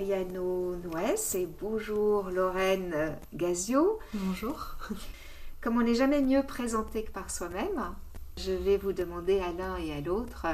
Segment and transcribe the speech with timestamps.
[0.00, 3.98] Adriano Nuez et bonjour Lorraine Gazio.
[4.14, 4.78] Bonjour.
[5.60, 7.94] Comme on n'est jamais mieux présenté que par soi-même,
[8.38, 10.46] je vais vous demander à l'un et à l'autre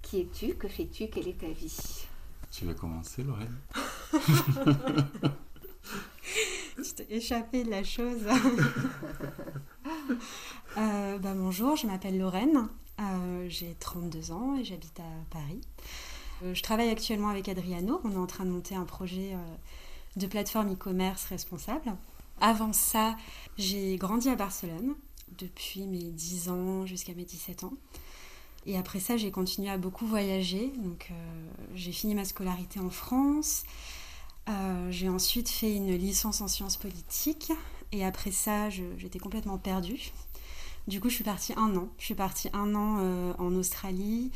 [0.00, 2.06] qui es-tu, que fais-tu, quelle est ta vie?
[2.50, 3.58] Tu veux commencer Lorraine?
[6.82, 8.22] Tu t'es échappé de la chose.
[10.78, 12.66] Euh, bah, bonjour, je m'appelle Lorraine,
[12.98, 15.60] euh, j'ai 32 ans et j'habite à Paris.
[16.42, 18.00] Euh, je travaille actuellement avec Adriano.
[18.04, 19.36] On est en train de monter un projet euh,
[20.16, 21.94] de plateforme e-commerce responsable.
[22.40, 23.16] Avant ça,
[23.58, 24.94] j'ai grandi à Barcelone
[25.38, 27.74] depuis mes 10 ans jusqu'à mes 17 ans.
[28.66, 30.72] Et après ça, j'ai continué à beaucoup voyager.
[30.78, 33.64] Donc, euh, j'ai fini ma scolarité en France.
[34.90, 37.52] j'ai ensuite fait une licence en sciences politiques.
[37.92, 40.12] Et après ça, j'étais complètement perdue.
[40.88, 41.88] Du coup, je suis partie un an.
[41.98, 44.32] Je suis partie un an en Australie,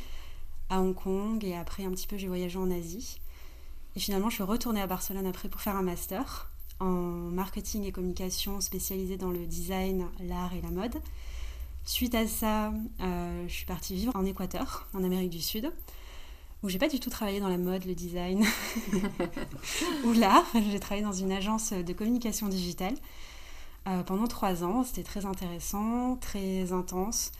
[0.69, 3.19] à Hong Kong et après un petit peu j'ai voyagé en Asie.
[3.95, 7.91] Et finalement je suis retournée à Barcelone après pour faire un master en marketing et
[7.91, 10.95] communication spécialisé dans le design, l'art et la mode.
[11.85, 15.71] Suite à ça, euh, je suis partie vivre en Équateur, en Amérique du Sud,
[16.61, 18.45] où j'ai pas du tout travaillé dans la mode, le design
[20.03, 20.45] ou l'art.
[20.69, 22.95] J'ai travaillé dans une agence de communication digitale
[23.87, 24.83] euh, pendant trois ans.
[24.83, 27.31] C'était très intéressant, très intense.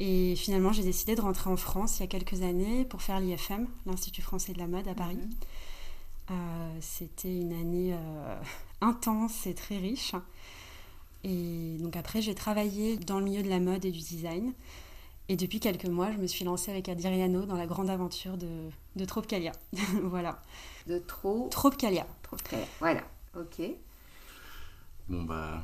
[0.00, 3.20] Et finalement, j'ai décidé de rentrer en France il y a quelques années pour faire
[3.20, 5.16] l'IFM, l'Institut français de la mode à Paris.
[5.16, 5.30] Mhm.
[6.30, 8.36] Euh, c'était une année euh,
[8.80, 10.14] intense et très riche.
[11.22, 14.52] Et donc après, j'ai travaillé dans le milieu de la mode et du design.
[15.28, 18.68] Et depuis quelques mois, je me suis lancée avec Adriano dans la grande aventure de,
[18.96, 19.52] de Tropcalia.
[20.02, 20.42] voilà.
[20.86, 21.48] De trop...
[21.50, 22.06] Tropcalia.
[22.22, 22.66] Tropcalia.
[22.78, 23.02] Voilà.
[23.34, 23.62] Ok.
[25.08, 25.62] Bon, bah.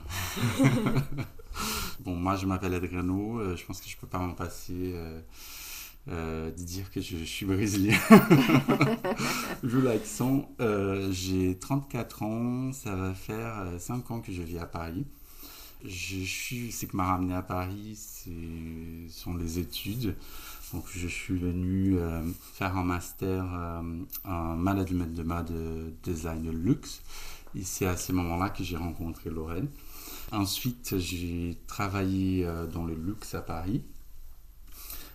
[2.05, 3.41] Bon, moi, je m'appelle Adriano.
[3.41, 5.21] Euh, je pense que je peux pas m'en passer euh,
[6.09, 7.99] euh, de dire que je, suis brésilien.
[9.62, 10.49] je l'accent.
[11.10, 12.72] J'ai 34 ans.
[12.72, 15.05] Ça va faire 5 ans que je vis à Paris.
[15.84, 18.31] Je suis, ce qui m'a ramené à Paris, ce
[19.10, 20.16] sont les études.
[20.72, 21.99] Donc, je suis venu
[22.55, 23.44] faire un master
[24.25, 27.03] en management de mode design luxe.
[27.55, 29.69] Et c'est à ce moment-là que j'ai rencontré Lorraine.
[30.32, 33.82] Ensuite, j'ai travaillé euh, dans le luxe à Paris.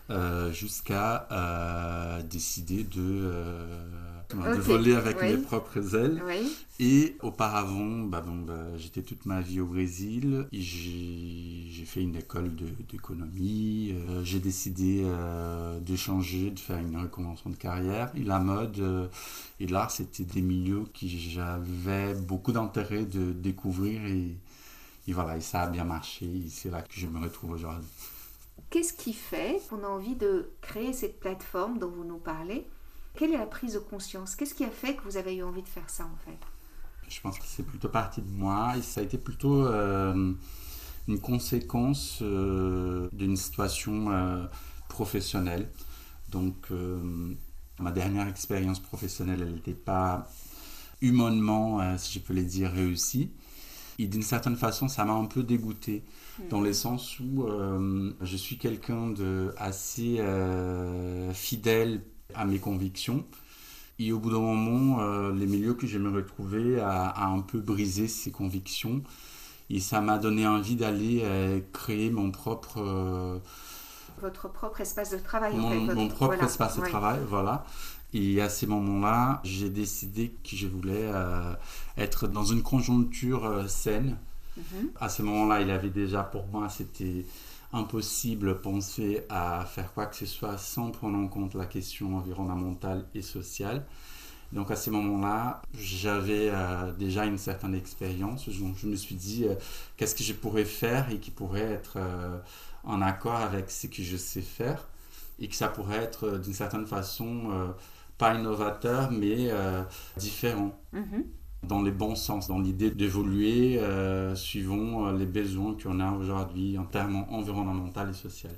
[0.08, 3.32] Euh, jusqu'à euh, décider de,
[4.60, 6.22] voler avec mes propres ailes.
[6.78, 10.46] Et auparavant, bah, bah, j'étais toute ma vie au Brésil.
[10.52, 12.52] J'ai fait une école
[12.88, 13.96] d'économie.
[14.22, 18.12] j'ai décidé de changer, de faire une reconversion de carrière.
[18.14, 19.10] Et la mode
[19.58, 24.36] et l'art, c'était des milieux que j'avais beaucoup d'intérêt de découvrir et,
[25.06, 26.44] et voilà, et ça a bien marché.
[26.48, 27.88] C'est là que je me retrouve aujourd'hui.
[28.70, 32.66] Qu'est-ce qui fait qu'on a envie de créer cette plateforme dont vous nous parlez?
[33.14, 34.34] Quelle est la prise de conscience?
[34.34, 36.38] Qu'est-ce qui a fait que vous avez eu envie de faire ça en fait?
[37.08, 40.34] Je pense que c'est plutôt parti de moi et ça a été plutôt euh,
[41.06, 44.44] une conséquence euh, d'une situation euh,
[44.88, 45.70] professionnelle.
[46.28, 46.70] Donc,
[47.78, 50.28] ma dernière expérience professionnelle, elle n'était pas
[51.00, 53.30] humainement, si je peux le dire, réussie.
[53.98, 56.04] Et d'une certaine façon, ça m'a un peu dégoûté,
[56.38, 56.48] hmm.
[56.48, 62.02] dans le sens où euh, je suis quelqu'un de assez euh, fidèle
[62.34, 63.24] à mes convictions.
[63.98, 67.58] Et au bout d'un moment, euh, les milieux que je me retrouvais a, un peu
[67.58, 69.02] brisé ces convictions.
[69.70, 71.24] Et ça m'a donné envie d'aller
[71.72, 73.40] créer mon propre...
[74.20, 75.56] Votre propre espace de travail.
[75.56, 77.66] Mon, mon propre espace de travail, voilà.
[78.16, 81.52] Et à ces moments-là, j'ai décidé que je voulais euh,
[81.98, 84.16] être dans une conjoncture euh, saine.
[84.56, 84.90] Mhm.
[84.98, 87.26] À ce moment-là, il avait déjà pour moi, c'était
[87.72, 92.16] impossible de penser à faire quoi que ce soit sans prendre en compte la question
[92.16, 93.84] environnementale et sociale.
[94.52, 98.48] Donc à ces moments-là, j'avais euh, déjà une certaine expérience.
[98.48, 99.54] Donc je me suis dit, euh,
[99.96, 102.38] qu'est-ce que je pourrais faire et qui pourrait être euh,
[102.84, 104.86] en accord avec ce que je sais faire
[105.40, 107.74] et que ça pourrait être d'une certaine façon
[108.18, 109.50] pas innovateur, mais
[110.16, 110.78] différent.
[110.92, 111.24] Mhm.
[111.62, 113.80] Dans les bons sens, dans l'idée d'évoluer
[114.34, 118.50] suivant les besoins qu'on a aujourd'hui en termes environnementaux et sociaux.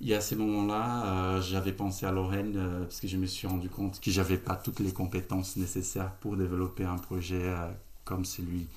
[0.00, 3.48] Et à ces moments-là, euh, j'avais pensé à Lorraine euh, parce que je me suis
[3.48, 7.68] rendu compte que j'avais pas toutes les compétences nécessaires pour développer un projet euh,
[8.04, 8.68] comme celui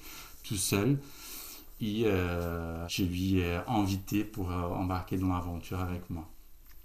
[0.44, 0.98] tout seul.
[1.80, 6.30] Et je lui ai invité pour embarquer dans l'aventure avec moi.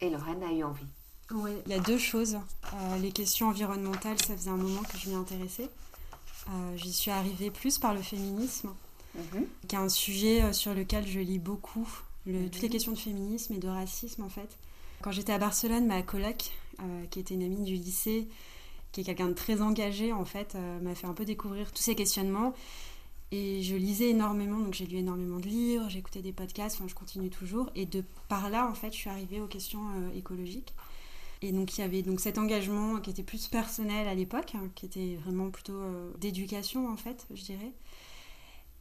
[0.01, 0.87] Et Lorraine a eu envie.
[1.33, 2.39] Oui, il y a deux choses.
[3.01, 5.69] les questions environnementales, ça faisait un moment que je m'y intéressais.
[6.77, 8.71] J'y suis arrivée plus par le féminisme,
[9.15, 9.47] Mhm.
[9.67, 11.89] qui est un sujet sur lequel je lis beaucoup
[12.27, 12.51] le, Mhm.
[12.51, 14.57] toutes les questions de féminisme et de racisme en fait.
[15.03, 16.51] Quand j'étais à Barcelone, ma coloc,
[16.81, 18.29] euh, qui était une amie du lycée,
[18.93, 21.83] qui est quelqu'un de très engagé en fait, euh, m'a fait un peu découvrir tous
[21.83, 22.55] ces questionnements.
[23.33, 26.95] Et je lisais énormément, donc j'ai lu énormément de livres, j'écoutais des podcasts, enfin je
[26.95, 27.71] continue toujours.
[27.75, 30.73] Et de par là, en fait, je suis arrivée aux questions euh, écologiques.
[31.43, 34.69] Et donc il y avait donc cet engagement qui était plus personnel à l'époque, hein,
[34.75, 37.73] qui était vraiment plutôt euh, d'éducation en fait, je dirais.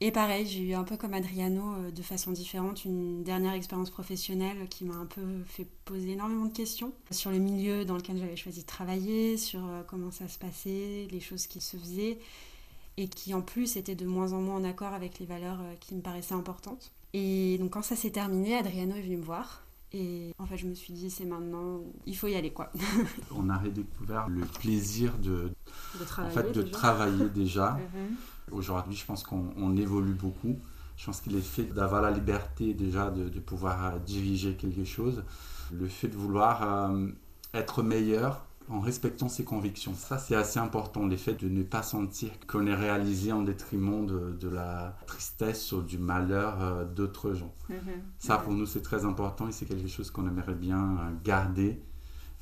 [0.01, 3.89] Et pareil, j'ai eu un peu comme Adriano, euh, de façon différente, une dernière expérience
[3.89, 8.17] professionnelle qui m'a un peu fait poser énormément de questions sur le milieu dans lequel
[8.17, 12.19] j'avais choisi de travailler, sur euh, comment ça se passait, les choses qui se faisaient,
[12.97, 15.95] et qui en plus étaient de moins en moins en accord avec les valeurs qui
[15.95, 16.91] me paraissaient importantes.
[17.13, 19.64] Et donc quand ça s'est terminé, Adriano est venu me voir.
[19.93, 22.71] Et en fait, je me suis dit, c'est maintenant, il faut y aller quoi.
[23.35, 25.49] On a redécouvert le plaisir de,
[25.97, 26.33] de en travailler.
[26.35, 26.71] fait, de déjà.
[26.73, 27.71] travailler déjà.
[27.71, 28.15] Mhm.
[28.51, 30.57] Aujourd'hui, je pense qu'on on évolue beaucoup.
[30.97, 34.85] Je pense qu'il est fait d'avoir la liberté déjà de, de pouvoir euh, diriger quelque
[34.85, 35.23] chose,
[35.73, 37.07] le fait de vouloir euh,
[37.53, 39.93] être meilleur en respectant ses convictions.
[39.93, 44.05] Ça, c'est assez important, le fait de ne pas sentir qu'on est réalisé en détriment
[44.05, 47.53] de, de la tristesse ou du malheur euh, d'autres gens.
[47.69, 47.77] Mhm.
[48.19, 51.81] Ça, pour nous, c'est très important et c'est quelque chose qu'on aimerait bien euh, garder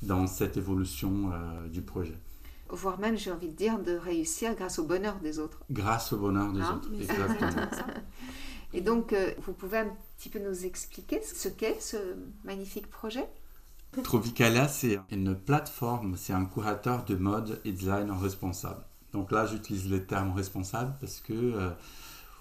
[0.02, 2.18] dans cette évolution euh, du projet.
[2.70, 5.60] Voire même, j'ai envie de dire, de réussir grâce au bonheur des autres.
[5.70, 6.90] Grâce au bonheur des Hein, autres.
[6.98, 7.50] Exactement.
[8.72, 9.88] Et donc, euh, vous pouvez un
[10.18, 11.96] petit peu nous expliquer ce qu'est ce
[12.44, 13.28] magnifique projet?
[14.02, 18.82] Tropicalia, c'est une plateforme, c'est un curateur de mode et design responsable.
[19.12, 21.70] Donc là, j'utilise le terme responsable parce que euh,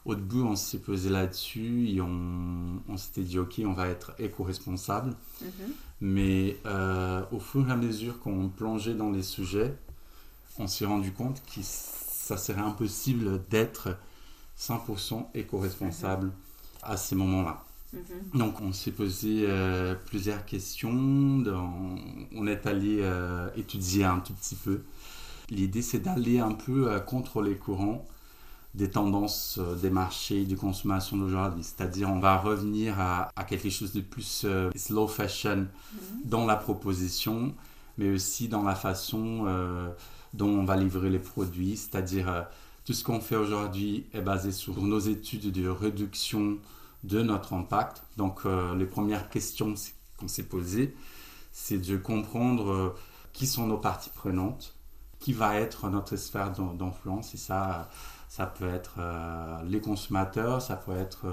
[0.05, 4.13] au début, on s'est posé là-dessus et on, on s'était dit, OK, on va être
[4.19, 5.15] éco-responsable.
[5.41, 5.49] Mhm.
[6.01, 9.73] Mais euh, au fur et à mesure qu'on plongeait dans les sujets,
[10.57, 13.97] on s'est rendu compte que ça serait impossible d'être
[14.59, 16.31] 100% éco-responsable
[16.81, 17.63] à ces moments-là.
[17.93, 18.39] Mhm.
[18.39, 20.91] Donc on s'est posé euh, plusieurs questions,
[21.39, 21.95] dans-
[22.35, 24.81] on est allé euh, étudier un tout petit peu.
[25.49, 28.07] L'idée c'est d'aller un peu euh, contre les courants
[28.73, 31.63] des tendances euh, des marchés de consommation d'aujourd'hui.
[31.63, 34.45] C'est-à-dire on va revenir à, à quelque chose de plus
[34.75, 36.21] slow fashion Mhm.
[36.25, 37.53] dans la proposition,
[37.99, 39.45] mais aussi dans la façon
[40.33, 41.77] dont on va livrer les produits.
[41.77, 42.47] C'est-à-dire
[42.85, 46.57] tout ce qu'on fait aujourd'hui est basé sur nos études de réduction
[47.03, 48.03] de notre impact.
[48.17, 49.73] Donc euh, les premières questions
[50.17, 50.95] qu'on s'est posées,
[51.51, 52.95] c'est de comprendre euh,
[53.33, 54.75] qui sont nos parties prenantes,
[55.19, 57.33] qui va être notre sphère d'in- d'influence.
[57.33, 57.89] Et ça,
[58.29, 61.25] ça peut être euh, les consommateurs, ça peut être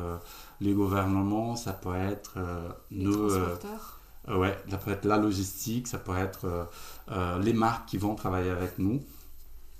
[0.60, 2.34] les gouvernements, ça peut être
[2.90, 3.30] nos...
[4.28, 6.68] ouais, ça peut être la logistique, ça peut être
[7.40, 9.02] les marques qui vont travailler avec nous.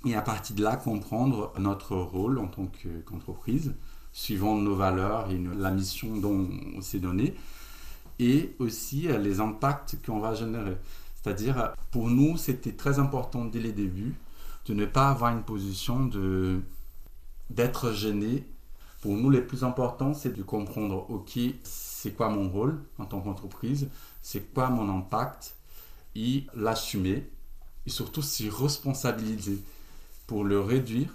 [0.06, 3.74] Et à partir de là, comprendre notre rôle en tant que- qu'entreprise,
[4.20, 6.46] suivant nos valeurs et la mission dont
[6.76, 7.34] on s'est donné,
[8.18, 10.76] et aussi euh, les impacts qu'on va générer.
[11.16, 14.14] C'est-à-dire, euh, pour nous, c'était très important dès les débuts
[14.66, 16.60] de ne pas avoir une position de
[17.48, 18.44] d'être gêné.
[19.00, 23.20] Pour nous, le plus important, c'est de comprendre, OK, c'est quoi mon rôle en tant
[23.22, 23.88] qu'entreprise,
[24.20, 25.56] c'est quoi mon impact,
[26.14, 27.26] et l'assumer,
[27.86, 29.58] et surtout s'y responsabiliser
[30.26, 31.08] pour le réduire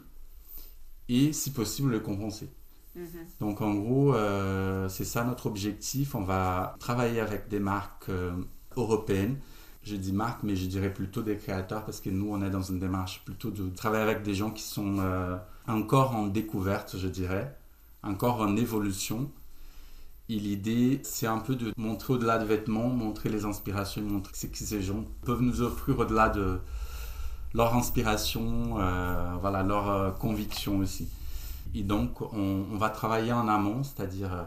[1.07, 2.49] et, si possible, le compenser.
[2.95, 3.25] Mhm.
[3.41, 6.15] Donc en gros, euh, c'est ça notre objectif.
[6.15, 8.31] On va travailler avec des marques euh,
[8.75, 9.37] européennes.
[9.83, 12.61] Je dis marques, mais je dirais plutôt des créateurs parce que nous, on est dans
[12.61, 15.37] une démarche plutôt de travailler avec des gens qui sont euh,
[15.67, 17.55] encore en découverte, je dirais,
[18.01, 19.29] encore en évolution.
[20.27, 24.47] Et l'idée, c'est un peu de montrer au-delà des vêtements, montrer les inspirations, montrer ce
[24.47, 26.59] que ces gens peuvent nous offrir au-delà de
[27.53, 28.75] leur inspiration,
[29.39, 31.07] voilà, leur conviction aussi.
[31.75, 34.43] Et donc, on, va travailler en amont, c'est-à-dire euh,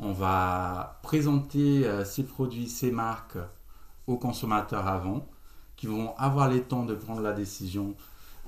[0.00, 3.38] on va présenter euh, ces produits, ces marques
[4.08, 5.24] aux consommateurs avant,
[5.76, 7.94] qui vont avoir le temps de prendre la décision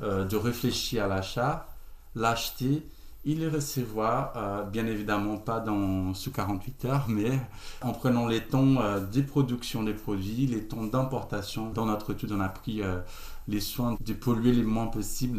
[0.03, 1.69] euh, de réfléchir à l'achat,
[2.17, 2.85] l'acheter
[3.25, 7.41] et le recevoir, bien évidemment pas dans, sous 48 heures, mais
[7.81, 11.71] en prenant les temps euh, des productions des produits, les temps d'importation.
[11.71, 12.83] Dans notre étude, on a pris
[13.49, 15.39] les soins de polluer le moins possible,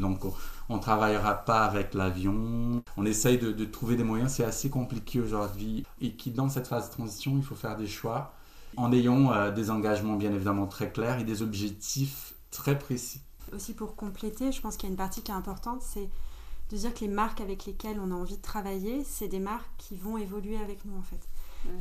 [0.69, 2.81] on ne travaillera pas avec l'avion.
[2.97, 6.67] On essaye de, de trouver des moyens, c'est assez compliqué aujourd'hui, et qui dans cette
[6.67, 8.33] phase de transition, il faut faire des choix
[8.77, 13.21] en ayant des engagements bien évidemment très clairs et des objectifs très précis.
[13.53, 16.09] Aussi pour compléter, je pense qu'il y a une partie qui est importante, c'est
[16.71, 19.69] de dire que les marques avec lesquelles on a envie de travailler, c'est des marques
[19.77, 21.29] qui vont évoluer avec nous en fait.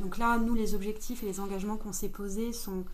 [0.01, 2.85] Donc là, nous, les objectifs et les engagements qu'on s'est posés sont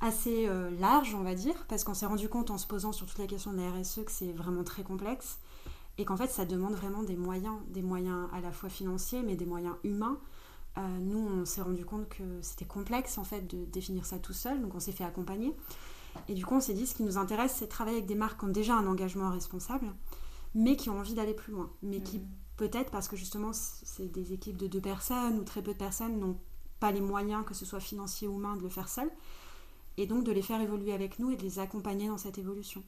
[0.00, 3.06] assez euh, larges, on va dire, parce qu'on s'est rendu compte en se posant sur
[3.06, 5.38] toute la question de la RSE que c'est vraiment très complexe
[5.98, 9.36] et qu'en fait, ça demande vraiment des moyens, des moyens à la fois financiers, mais
[9.36, 10.18] des moyens humains.
[10.76, 14.32] Euh, nous, on s'est rendu compte que c'était complexe en fait de définir ça tout
[14.32, 15.54] seul, donc on s'est fait accompagner.
[16.28, 18.14] Et du coup, on s'est dit, ce qui nous intéresse, c'est de travailler avec des
[18.14, 19.86] marques qui ont déjà un engagement responsable,
[20.54, 21.70] mais qui ont envie d'aller plus loin.
[21.82, 22.28] Mais qui, mm.
[22.56, 26.18] peut-être parce que justement, c'est des équipes de deux personnes ou très peu de personnes
[26.18, 26.38] n'ont
[26.80, 29.10] pas les moyens, que ce soit financiers ou humains, de le faire seul.
[29.96, 32.82] Et donc de les faire évoluer avec nous et de les accompagner dans cette évolution.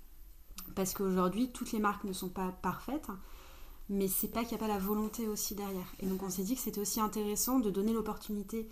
[0.74, 3.08] Parce qu'aujourd'hui, toutes les marques ne sont pas parfaites,
[3.88, 5.92] mais c'est pas qu'il n'y a pas la volonté aussi derrière.
[6.00, 8.68] Et donc on s'est dit que c'était aussi intéressant de donner l'opportunité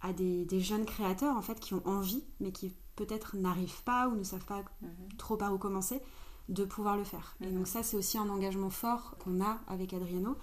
[0.00, 4.08] à des, des, jeunes créateurs en fait qui ont envie, mais qui peut-être n'arrivent pas
[4.08, 4.88] ou ne savent pas mhm.
[5.18, 6.00] trop par où commencer,
[6.48, 7.36] de pouvoir le faire.
[7.40, 7.58] Et mhm.
[7.58, 10.36] donc ça, c'est aussi un engagement fort qu'on a avec Adriano,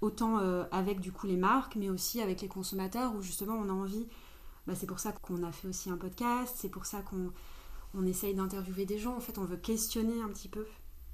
[0.00, 3.68] autant euh, avec du coup les marques, mais aussi avec les consommateurs, où justement on
[3.68, 4.06] a envie,
[4.66, 7.32] bah, c'est pour ça qu'on a fait aussi un podcast, c'est pour ça qu'on
[7.94, 10.66] on essaye d'interviewer des gens, en fait on veut questionner un petit peu.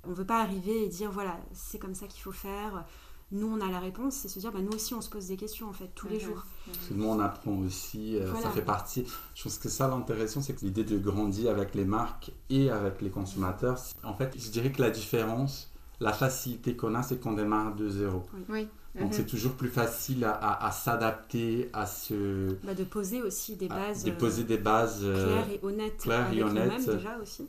[0.04, 2.84] On veut pas arriver et dire voilà, c'est comme ça qu'il faut faire,
[3.32, 5.36] nous on a la réponse, c'est se dire bah, nous aussi on se pose des
[5.36, 6.44] questions en fait tous les jours.
[6.66, 9.04] Parce que nous on apprend aussi, euh, ça fait partie.
[9.34, 13.02] Je pense que ça l'intéressant c'est que l'idée de grandir avec les marques et avec
[13.02, 17.32] les consommateurs, en fait je dirais que la différence, la facilité qu'on a c'est qu'on
[17.32, 18.24] démarre de zéro.
[18.48, 18.68] Oui.
[18.98, 19.28] Donc c'est mhm.
[19.28, 22.56] toujours plus facile à, s'adapter à ce...
[22.64, 25.98] Bah, de poser aussi des bases, de poser des bases euh, claires et honnêtes.
[25.98, 26.88] Claires et honnêtes.
[26.88, 27.48] déjà aussi.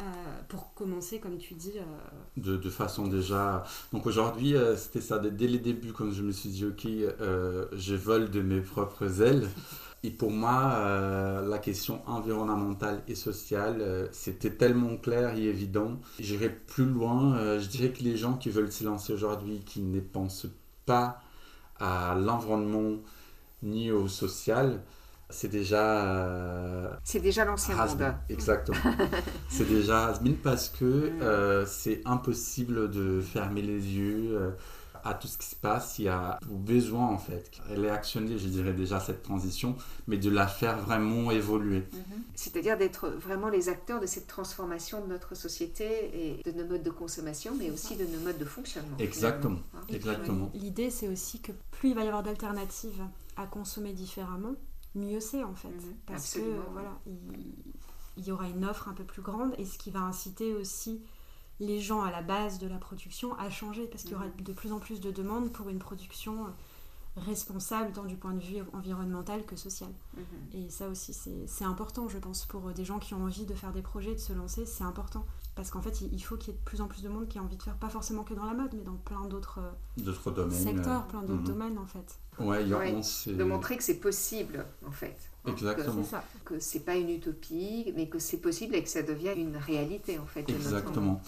[0.00, 0.02] Euh,
[0.48, 1.74] pour commencer, comme tu dis.
[1.76, 1.82] Euh,
[2.36, 3.62] de, de, façon déjà.
[3.92, 5.20] Donc aujourd'hui, euh, c'était ça.
[5.20, 9.48] Dès les débuts, quand je me suis dit, OK, je vole de mes propres ailes.
[10.02, 15.98] Et pour moi, la question environnementale et sociale, c'était tellement clair et évident.
[16.20, 17.58] J'irai plus loin.
[17.58, 20.46] je dirais que les gens qui veulent se lancer aujourd'hui, qui ne pensent
[20.86, 21.20] pas
[21.80, 22.96] à l'environnement
[23.62, 24.80] ni au social,
[25.30, 26.04] c'est déjà.
[26.04, 28.14] Euh, c'est déjà l'ancien monde.
[28.28, 28.78] Exactement.
[29.48, 30.12] c'est déjà
[30.42, 31.22] parce que mm.
[31.22, 34.50] euh, c'est impossible de fermer les yeux euh,
[35.04, 35.98] à tout ce qui se passe.
[35.98, 40.16] Il y a besoin, en fait, elle est actionnée, je dirais déjà, cette transition, mais
[40.16, 41.80] de la faire vraiment évoluer.
[41.80, 42.20] Mm-hmm.
[42.34, 45.84] C'est-à-dire d'être vraiment les acteurs de cette transformation de notre société
[46.14, 48.96] et de nos modes de consommation, mais aussi de nos modes de fonctionnement.
[48.98, 49.60] Exactement.
[49.74, 49.80] Hein.
[49.90, 50.50] Exactement.
[50.54, 53.02] L'idée, c'est aussi que plus il va y avoir d'alternatives
[53.36, 54.54] à consommer différemment,
[54.94, 55.68] mieux c'est en fait.
[55.68, 56.40] Mhm, parce que
[56.72, 56.98] voilà,
[58.16, 61.02] il, y aura une offre un peu plus grande et ce qui va inciter aussi
[61.60, 64.44] les gens à la base de la production à changer parce qu'il y aura mhm.
[64.44, 66.46] de plus en plus de demandes pour une production
[67.16, 69.90] responsable tant du point de vue environnemental que social.
[70.16, 70.24] Mhm.
[70.54, 71.14] Et ça aussi,
[71.46, 74.18] c'est important, je pense, pour des gens qui ont envie de faire des projets, de
[74.18, 75.24] se lancer, c'est important.
[75.54, 77.38] Parce qu'en fait, il faut qu'il y ait de plus en plus de monde qui
[77.38, 79.60] a envie de faire, pas forcément que dans la mode, mais dans plein d'autres
[80.50, 82.18] secteurs, plein d'autres domaines, en fait.
[82.40, 85.16] Ouais, de montrer que c'est possible, en fait.
[85.46, 86.02] Exactement.
[86.44, 90.18] Que c'est pas une utopie, mais que c'est possible et que ça devient une réalité,
[90.18, 90.48] en fait.
[90.48, 91.22] Exactement.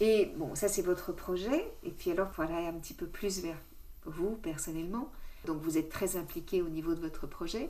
[0.00, 1.70] Et bon, ça, c'est votre projet.
[1.82, 3.58] Et puis alors, aller un petit peu plus vers
[4.06, 5.10] vous, personnellement,
[5.44, 7.68] donc vous êtes très impliqué au niveau de votre projet.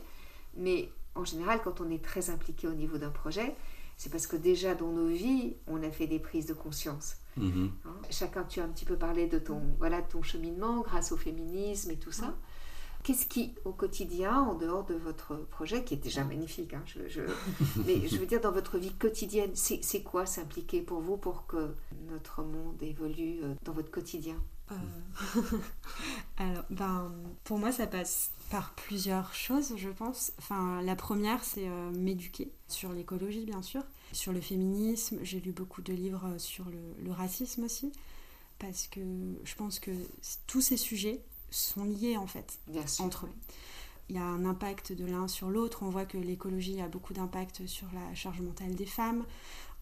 [0.56, 3.56] Mais en général, quand on est très impliqué au niveau d'un projet,
[3.97, 7.17] c'est parce que déjà dans nos vies, on a fait des prises de conscience.
[7.38, 7.71] Mm-hmm.
[7.85, 11.17] Hein, chacun, tu as un petit peu parlé de ton, voilà, ton cheminement grâce au
[11.17, 12.35] féminisme et tout ça.
[13.06, 17.20] Qu'est-ce qui, au quotidien, en dehors de votre projet, qui est déjà magnifique, hein, je,
[17.86, 21.72] mais je veux dire, dans votre vie quotidienne, c'est quoi s'impliquer pour vous pour que
[22.10, 24.42] notre monde évolue euh, dans votre quotidien?
[24.72, 24.75] Euh,
[26.36, 27.12] Alors, ben,
[27.44, 30.32] pour moi, ça passe par plusieurs choses, je pense.
[30.38, 35.18] Enfin, la première, c'est euh, m'éduquer sur l'écologie, bien sûr, sur le féminisme.
[35.22, 37.92] J'ai lu beaucoup de livres sur le, le racisme aussi,
[38.58, 39.00] parce que
[39.44, 39.92] je pense que
[40.48, 42.59] tous ces sujets sont liés en fait
[42.99, 43.33] entre eux.
[44.09, 45.83] Il y a un impact de l'un sur l'autre.
[45.83, 49.25] On voit que l'écologie a beaucoup d'impact sur la charge mentale des femmes.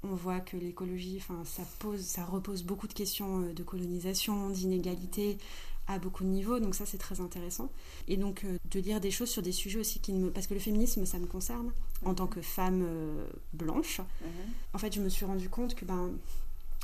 [0.02, 4.50] On voit que l'écologie, enfin, ça pose, ça repose beaucoup de questions euh, de colonisation,
[4.50, 5.38] d'inégalité
[5.86, 6.58] à beaucoup de niveaux.
[6.58, 7.70] Donc ça, c'est très intéressant.
[8.08, 10.54] Et donc euh, de lire des choses sur des sujets aussi qui me, parce que
[10.54, 11.72] le féminisme, ça me concerne
[12.04, 14.00] en tant que femme euh, blanche.
[14.00, 14.28] Mhm.
[14.74, 16.10] En fait, je me suis rendu compte que ben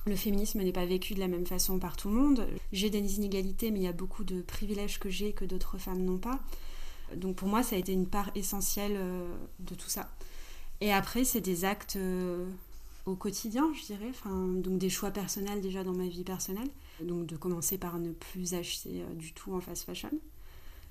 [0.07, 2.47] le féminisme n'est pas vécu de la même façon par tout le monde.
[2.73, 6.05] J'ai des inégalités, mais il y a beaucoup de privilèges que j'ai que d'autres femmes
[6.05, 6.41] n'ont pas.
[7.17, 10.11] Donc pour moi, ça a été une part essentielle euh, de tout ça.
[10.81, 12.49] Et après, c'est des actes euh,
[13.05, 14.13] au quotidien, je dirais.
[14.25, 16.69] Donc des choix personnels déjà dans ma vie personnelle.
[17.03, 20.11] Donc de commencer par ne plus acheter euh, du tout en fast fashion.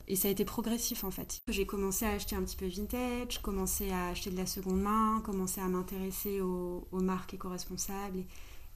[0.08, 1.40] Et ça a été progressif en fait.
[1.48, 5.22] J'ai commencé à acheter un petit peu vintage, commencé à acheter de la seconde main,
[5.24, 8.24] commencé à m'intéresser aux, marques éco-responsables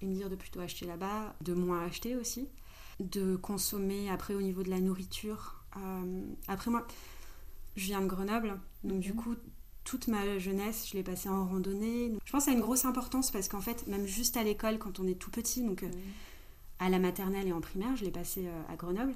[0.05, 2.47] me dire de plutôt acheter là-bas, de moins acheter aussi,
[2.99, 5.63] de consommer après au niveau de la nourriture.
[6.47, 6.85] après moi,
[7.75, 9.17] je viens de Grenoble, donc du mhm.
[9.17, 9.35] coup,
[9.83, 12.11] toute ma jeunesse, je l'ai passée en randonnée.
[12.25, 15.07] Je pense a une grosse importance parce qu'en fait, même juste à l'école, quand on
[15.07, 15.89] est tout petit, donc euh,
[16.79, 19.13] à la maternelle et en primaire, je l'ai passé euh, à Grenoble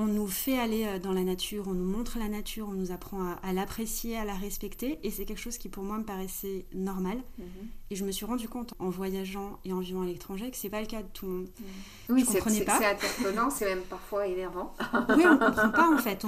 [0.00, 2.90] on nous fait aller euh, dans la nature, on nous montre la nature, on nous
[2.90, 4.98] apprend à, l'apprécier, à la respecter.
[5.02, 7.18] Et c'est quelque chose qui pour moi me paraissait normal.
[7.38, 7.46] Mhm.
[7.90, 10.70] Et je me suis rendu compte en voyageant et en vivant à l'étranger que c'est
[10.70, 11.48] pas le cas de tout le monde.
[11.58, 12.14] Mhm.
[12.14, 14.74] Oui, c'est C'est interpellant, c'est même parfois énervant.
[15.16, 16.24] oui, on comprend pas en fait.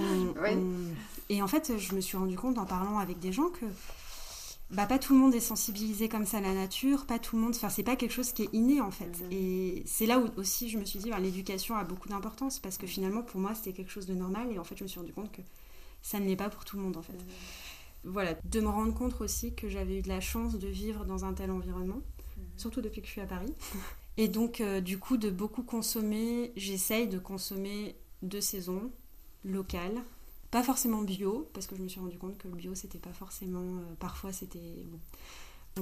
[1.28, 3.64] Et en fait, je me suis rendu compte en parlant avec des gens que
[4.72, 7.42] bah, pas tout le monde est sensibilisé comme ça à la nature, pas tout le
[7.42, 9.20] monde, enfin c'est pas quelque chose qui est inné en fait.
[9.22, 9.32] Mhm.
[9.32, 12.78] Et c'est là où aussi je me suis dit, bah, l'éducation a beaucoup d'importance parce
[12.78, 14.98] que finalement pour moi c'était quelque chose de normal et en fait je me suis
[14.98, 15.42] rendu compte que
[16.00, 17.12] ça ne l'est pas pour tout le monde en fait.
[17.12, 17.20] Mhm.
[18.04, 21.24] Voilà, de me rendre compte aussi que j'avais eu de la chance de vivre dans
[21.24, 22.00] un tel environnement,
[22.36, 22.44] mhm.
[22.56, 23.54] surtout depuis que je suis à Paris.
[24.16, 28.90] Et donc euh, du coup de beaucoup consommer, j'essaye de consommer de saison,
[29.44, 30.02] locale,
[30.52, 33.12] pas forcément bio, parce que je me suis rendu compte que le bio, c'était pas
[33.12, 33.78] forcément.
[33.78, 34.86] Euh, parfois, c'était.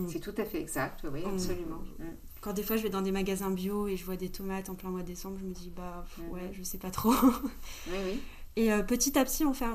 [0.08, 1.82] C'est tout à fait exact, oui, absolument.
[1.98, 2.04] Mm.
[2.40, 4.76] Quand des fois je vais dans des magasins bio et je vois des tomates en
[4.76, 6.30] plein mois de décembre, je me dis, bah mm-hmm.
[6.30, 7.12] ouais, je sais pas trop.
[7.88, 8.20] oui, oui.
[8.54, 9.66] Et euh, petit à petit, on fait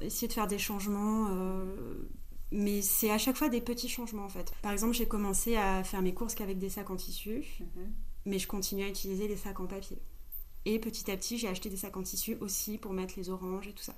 [0.00, 1.28] essayer de faire des changements.
[1.30, 1.66] Euh,
[2.50, 4.50] mais c'est à chaque fois des petits changements en fait.
[4.62, 7.90] Par exemple, j'ai commencé à faire mes courses qu'avec des sacs en tissu, mm-hmm.
[8.24, 10.00] mais je continue à utiliser les sacs en papier.
[10.64, 13.68] Et petit à petit, j'ai acheté des sacs en tissu aussi pour mettre les oranges
[13.68, 13.94] et tout ça.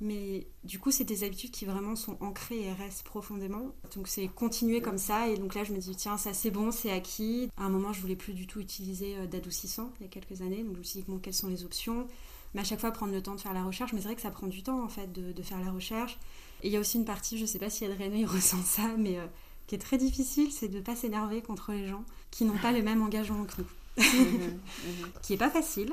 [0.00, 3.72] Mais du coup, c'est des habitudes qui vraiment sont ancrées et restent profondément.
[3.96, 5.28] Donc c'est continuer comme ça.
[5.28, 7.50] Et donc là, je me dis, tiens, ça c'est bon, c'est acquis.
[7.56, 10.42] À un moment, je voulais plus du tout utiliser euh, d'adoucissant il y a quelques
[10.42, 10.62] années.
[10.62, 12.06] Donc je me suis dit, bon, quelles sont les options?
[12.54, 13.92] Mais à chaque fois, prendre le temps de faire la recherche.
[13.92, 16.18] Mais c'est vrai que ça prend du temps, en fait, de, faire la recherche.
[16.62, 18.94] Et il y a aussi une partie, je sais pas si Adrien il ressent ça,
[18.96, 19.26] mais euh,
[19.66, 22.72] qui est très difficile, c'est de ne pas s'énerver contre les gens qui n'ont pas
[22.72, 23.68] le même engagement que nous.
[23.98, 25.10] Mhm, mhm.
[25.22, 25.92] qui est pas facile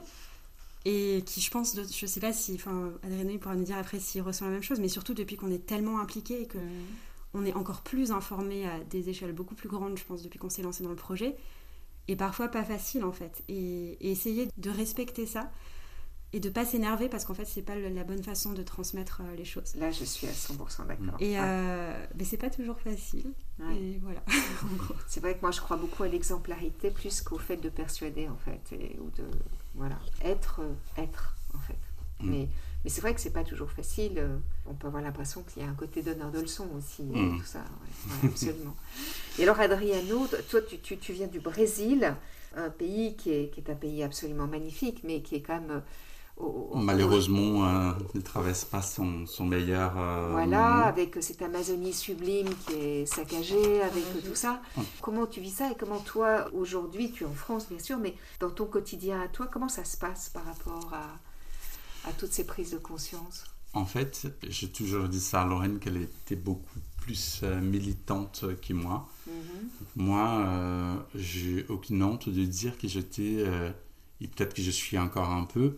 [0.86, 4.22] et qui je pense je sais pas si enfin Adrien pourra nous dire après s'il
[4.22, 6.86] ressent la même chose mais surtout depuis qu'on est tellement impliqué et que mhm.
[7.34, 10.50] on est encore plus informé à des échelles beaucoup plus grandes je pense depuis qu'on
[10.50, 11.36] s'est lancé dans le projet
[12.08, 15.52] et parfois pas facile en fait et, essayer de respecter ça
[16.34, 19.36] et de pas s'énerver parce qu'en fait c'est pas la bonne façon de transmettre euh,
[19.36, 19.74] les choses.
[19.76, 21.16] Là je suis à 100% d'accord.
[21.20, 23.32] Et euh, mais c'est pas toujours facile.
[23.72, 24.22] Et voilà.
[25.08, 28.36] c'est vrai que moi je crois beaucoup à l'exemplarité plus qu'au fait de persuader en
[28.36, 29.24] fait et, ou de
[29.76, 31.80] voilà être euh, être en fait.
[32.20, 32.30] Mm.
[32.30, 32.48] Mais
[32.84, 34.24] mais c'est vrai que c'est pas toujours facile.
[34.68, 37.40] On peut avoir l'impression qu'il y a un côté donneur de leçons aussi, mm.
[37.40, 37.66] tout ça.
[38.24, 38.76] absolument.
[39.40, 42.16] Et alors, Adriano, toi, tu, tu, tu, viens du Brésil,
[42.56, 45.82] un pays qui est, qui est, un pays absolument magnifique, mais qui est quand même
[46.74, 49.98] Malheureusement, euh, il ne traverse pas son, son meilleur.
[49.98, 54.62] Euh, voilà, avec cette Amazonie sublime qui est saccagée, avec tout ça.
[55.02, 58.16] Comment tu vis ça et comment toi, aujourd'hui, tu es en France bien sûr, mais
[58.42, 62.46] dans ton quotidien à toi, comment ça se passe par rapport à, à toutes ces
[62.46, 63.46] prises de conscience?
[63.74, 68.74] En fait, j'ai toujours dit ça à Lorraine qu'elle était beaucoup plus euh, militante que
[68.74, 69.08] moi.
[69.28, 69.34] Mhm.
[69.96, 73.46] Moi, j'ai aucune honte de dire que j'étais,
[74.22, 75.78] et peut-être que je suis encore un peu,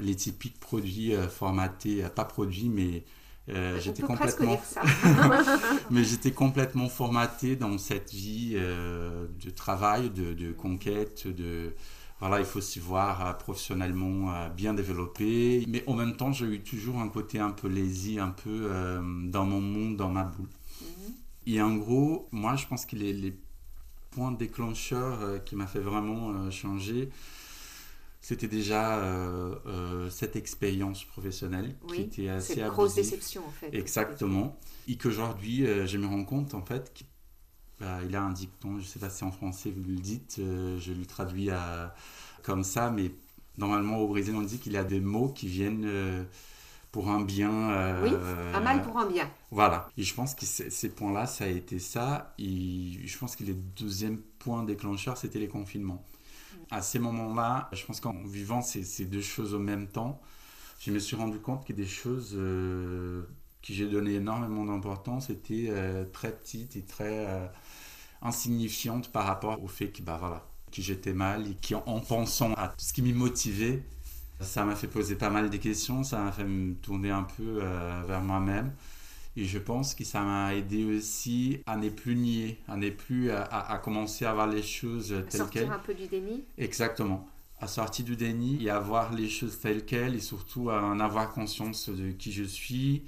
[0.00, 3.04] les typiques produits euh, formatés, euh, pas produits, mais
[3.48, 4.60] euh, j'étais complètement,
[5.90, 11.72] mais j'étais complètement formaté dans cette vie de travail, de, conquête, de
[12.18, 16.98] voilà, il faut s'y voir professionnellement bien développé, mais en même temps, j'ai eu toujours
[16.98, 18.68] un côté un peu lazy, un peu
[19.26, 20.48] dans mon monde, dans ma boule.
[20.80, 21.12] Mhm.
[21.46, 23.38] Et en gros, moi, je pense que les, les
[24.10, 27.10] points déclencheurs qui m'a fait vraiment changer,
[28.26, 33.52] c'était déjà euh, euh, cette expérience professionnelle qui était assez C'est une grosse déception en
[33.52, 33.72] fait.
[33.72, 34.58] Exactement.
[34.88, 37.06] Et qu'aujourd'hui, euh, je me rends compte en fait qu'il
[37.78, 40.92] bah, a un dicton, je ne sais pas si en français vous le dites, je
[40.92, 41.94] le traduis à,
[42.42, 43.12] comme ça, mais
[43.58, 45.88] normalement au Brésil on dit qu'il y a des mots qui viennent
[46.90, 48.02] pour un bien.
[48.02, 48.10] oui,
[48.52, 49.30] un mal pour un bien.
[49.52, 49.88] Voilà.
[49.96, 52.34] Et je pense que ces points-là, ça a été ça.
[52.40, 56.02] Et je pense que les deuxièmes points déclencheurs, c'était les confinements
[56.70, 60.20] à ces moments-là, je pense qu'en vivant ces, deux choses au même temps,
[60.80, 63.22] je me suis rendu compte que des choses euh,
[63.62, 67.46] qui j'ai donné énormément d'importance étaient euh, très petites et très euh,
[68.22, 72.52] insignifiantes par rapport au fait que, bah, voilà, qui j'étais mal et qui, en pensant
[72.54, 73.82] à tout ce qui m'y motivait,
[74.40, 77.60] ça m'a fait poser pas mal de questions, ça m'a fait me tourner un peu
[77.62, 78.72] euh, vers moi-même.
[79.36, 83.30] Et je pense que ça m'a aidé aussi à ne plus nier, à ne plus
[83.30, 85.72] à, commencer à voir les choses telles sortir quelles.
[85.72, 86.44] un peu du déni.
[86.56, 87.28] Exactement.
[87.58, 91.00] À sortir du déni et à voir les choses telles quelles et surtout à en
[91.00, 93.04] avoir conscience de qui je suis,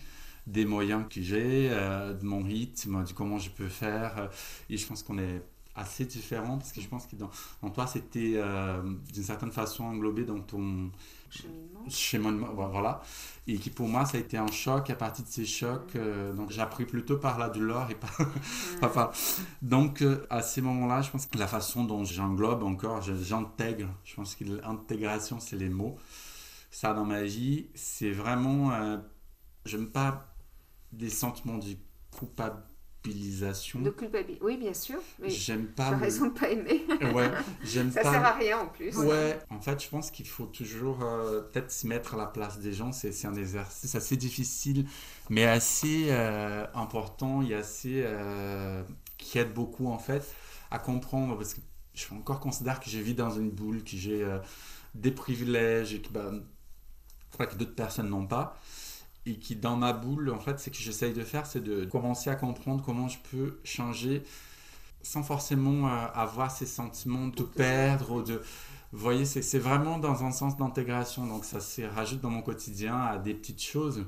[0.46, 4.30] des moyens que j'ai, euh, de mon rythme, de comment je peux faire.
[4.68, 5.42] Et je pense qu'on est
[5.78, 7.30] assez différents parce que je pense que dans,
[7.62, 10.90] en toi, c'était euh, d'une certaine façon englobé dans ton
[11.88, 12.52] cheminement.
[12.54, 13.02] Voilà.
[13.48, 14.90] Et qui pour moi, ça a été un choc.
[14.90, 18.08] À partir de ces chocs, euh, donc j'ai appris plutôt par la douleur et pas,
[18.88, 19.12] par.
[19.62, 24.14] Donc euh, à ces moments-là, je pense que la façon dont j'englobe encore, j'intègre, je
[24.14, 25.96] pense que l'intégration, c'est les mots.
[26.70, 29.00] Ça dans ma vie, c'est vraiment.
[29.64, 30.34] je n'aime pas
[30.92, 31.76] des sentiments de
[32.16, 32.77] culpabilité
[33.08, 34.44] de culpabilité.
[34.44, 34.98] Oui, bien sûr.
[35.20, 35.88] Mais j'aime pas.
[35.88, 36.84] Tu as raison de pas aimer.
[37.14, 37.30] Ouais,
[37.64, 38.12] j'aime Ça pas.
[38.12, 38.96] sert à rien en plus.
[38.96, 42.58] Ouais, en fait, je pense qu'il faut toujours euh, peut-être se mettre à la place
[42.58, 42.92] des gens.
[42.92, 44.86] C'est un exercice assez difficile,
[45.30, 48.02] mais assez euh, important et assez.
[48.04, 48.82] Euh,
[49.16, 50.24] qui aide beaucoup en fait
[50.70, 51.36] à comprendre.
[51.36, 51.60] Parce que
[51.94, 54.24] je encore considère que je vis dans une boule, que j'ai
[54.94, 56.30] des privilèges et que, bah,
[57.46, 58.56] que d'autres personnes n'ont pas
[59.28, 62.30] et qui dans ma boule, en fait, c'est que j'essaye de faire, c'est de commencer
[62.30, 64.22] à comprendre comment je peux changer
[65.02, 68.42] sans forcément euh, avoir ces sentiments de perdre ou de...
[68.92, 71.26] Vous voyez, c'est vraiment dans un sens d'intégration.
[71.26, 74.04] Donc ça se rajoute dans mon quotidien à des petites choses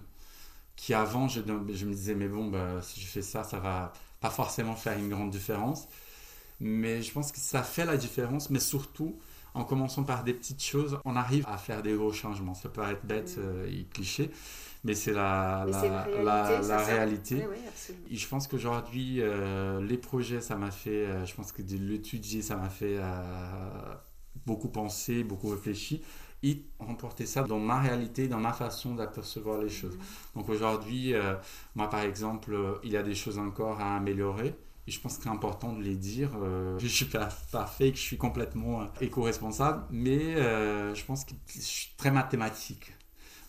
[0.74, 1.40] qui avant, je,
[1.74, 4.98] je me disais, mais bon, bah, si je fais ça, ça va pas forcément faire
[4.98, 5.86] une grande différence.
[6.60, 9.18] Mais je pense que ça fait la différence, mais surtout,
[9.54, 12.54] en commençant par des petites choses, on arrive à faire des gros changements.
[12.54, 13.40] Ça peut être bête mm.
[13.40, 14.30] euh, et cliché,
[14.84, 17.46] mais c'est la, la, la, réalité.
[18.10, 21.76] et je pense qu'aujourd'hui, euh, les projets, ça m'a fait, euh, je pense que de
[21.76, 22.98] l'étudier, ça m'a fait
[24.46, 26.00] beaucoup penser, beaucoup réfléchir
[26.42, 29.96] et remporter ça dans ma réalité, dans ma façon d'apercevoir les choses.
[29.96, 30.38] Mm.
[30.38, 31.14] Donc aujourd'hui,
[31.74, 34.54] moi par exemple, il y a des choses encore à améliorer.
[34.86, 36.30] Et je pense que c'est important de les dire.
[36.42, 41.04] Euh, je ne suis pas parfait, que je suis complètement euh, éco-responsable, mais euh, je
[41.04, 42.92] pense que je suis très mathématique.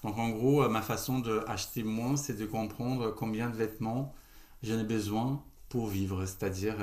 [0.04, 4.14] Donc en gros, ma façon d'acheter moins, c'est de comprendre combien de vêtements
[4.64, 6.76] j'en ai besoin pour vivre, c'est-à-dire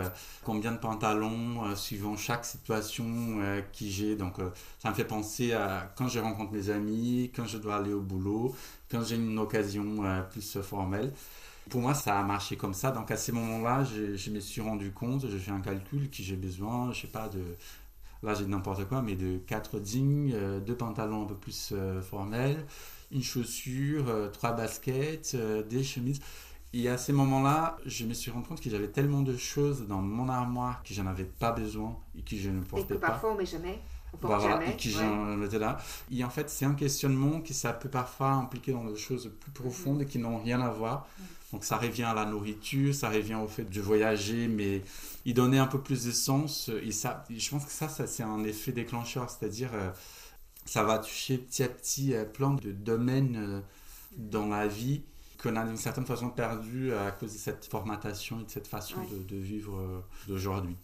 [0.45, 3.39] combien de pantalons suivant chaque situation
[3.73, 4.17] qui j'ai.
[4.17, 4.37] Donc
[4.79, 8.01] ça me fait penser à quand je rencontre mes amis, quand je dois aller au
[8.01, 8.55] boulot,
[8.91, 11.13] quand j'ai une occasion plus formelle.
[11.69, 12.91] Pour moi, ça a marché comme ça.
[12.91, 16.37] Donc à ces moments-là, je, me suis rendu compte, j'ai fait un calcul qui j'ai
[16.37, 17.43] besoin, je sais pas, de.
[18.23, 22.03] Là, j'ai n'importe quoi, mais de quatre jeans, euh, deux pantalons un peu plus euh,
[22.03, 22.67] formels,
[23.11, 25.37] une chaussure, euh, trois baskets,
[25.69, 26.21] des chemises.
[26.75, 30.03] Et à ces moments-là, je me suis rendu compte que j'avais tellement de choses dans
[30.03, 33.33] mon armoire que j'en avais pas besoin et que je ne portais et que Parfois,
[33.33, 33.79] on met jamais.
[34.21, 35.79] voilà, et qui j'en mettais là.
[36.13, 39.51] Et en fait, c'est un questionnement qui ça peut parfois impliquer dans des choses plus
[39.53, 41.07] profondes et qui n'ont rien à voir.
[41.53, 44.83] Donc ça revient à la nourriture, ça revient au fait de voyager, mais
[45.25, 46.71] y donner un peu plus de sens.
[46.83, 49.89] Et ça, je pense que ça, ça c'est un effet déclencheur, c'est-à-dire euh,
[50.69, 53.61] ça va toucher petit à petit euh, plein de domaines euh,
[54.17, 55.03] dans la vie
[55.43, 58.99] qu'on a d'une certaine façon perdu à cause de cette formatation et de cette façon
[59.29, 60.77] de, vivre d'aujourd'hui.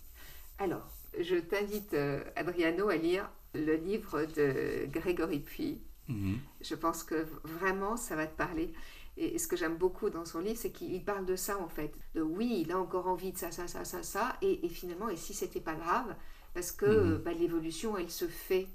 [0.60, 1.96] Alors, je t'invite,
[2.36, 5.80] Adriano, à lire le livre de Grégory Puy.
[6.08, 6.38] Mhm.
[6.60, 8.72] Je pense que vraiment, ça va te parler.
[9.16, 11.92] Et ce que j'aime beaucoup dans son livre, c'est qu'il parle de ça en fait.
[12.14, 14.36] De oui, il a encore envie de ça, ça, ça, ça, ça.
[14.42, 16.14] Et, finalement, et si c'était pas grave,
[16.52, 17.18] parce que mhm.
[17.18, 18.66] bah, l'évolution, elle se fait.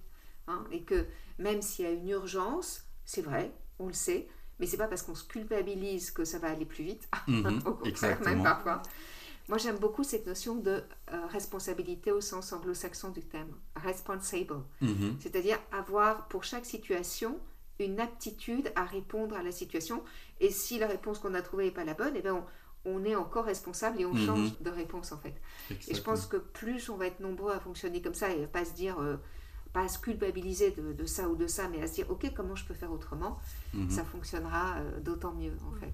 [0.49, 1.05] Hein, et que
[1.37, 4.27] même s'il y a une urgence, c'est vrai, on le sait,
[4.59, 7.07] mais c'est pas parce qu'on se culpabilise que ça va aller plus vite.
[7.27, 8.81] Mhm, au contraire, même parfois.
[9.47, 14.57] Moi, j'aime beaucoup cette notion de euh, responsabilité au sens anglo-saxon du terme, responsible.
[14.81, 15.17] Mhm.
[15.19, 17.39] C'est-à-dire avoir pour chaque situation
[17.79, 20.03] une aptitude à répondre à la situation.
[20.39, 22.45] Et si la réponse qu'on a trouvée n'est pas la bonne, eh bien
[22.85, 24.25] on, est encore responsable et on mhm.
[24.25, 25.35] change de réponse en fait.
[25.87, 28.65] Et je pense que plus on va être nombreux à fonctionner comme ça et pas
[28.65, 29.17] se dire, euh,
[29.73, 32.55] pas à se culpabiliser de, ça ou de ça, mais à se dire, ok, comment
[32.55, 33.39] je peux faire autrement,
[33.73, 33.89] mhm.
[33.89, 35.93] ça fonctionnera euh, d'autant mieux en fait.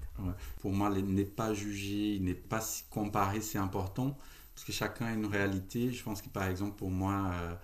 [0.60, 4.16] Pour moi, n'est pas jugé, n'est pas comparé, c'est important
[4.54, 5.92] parce que chacun a une réalité.
[5.92, 7.54] Je pense que par exemple pour moi, euh,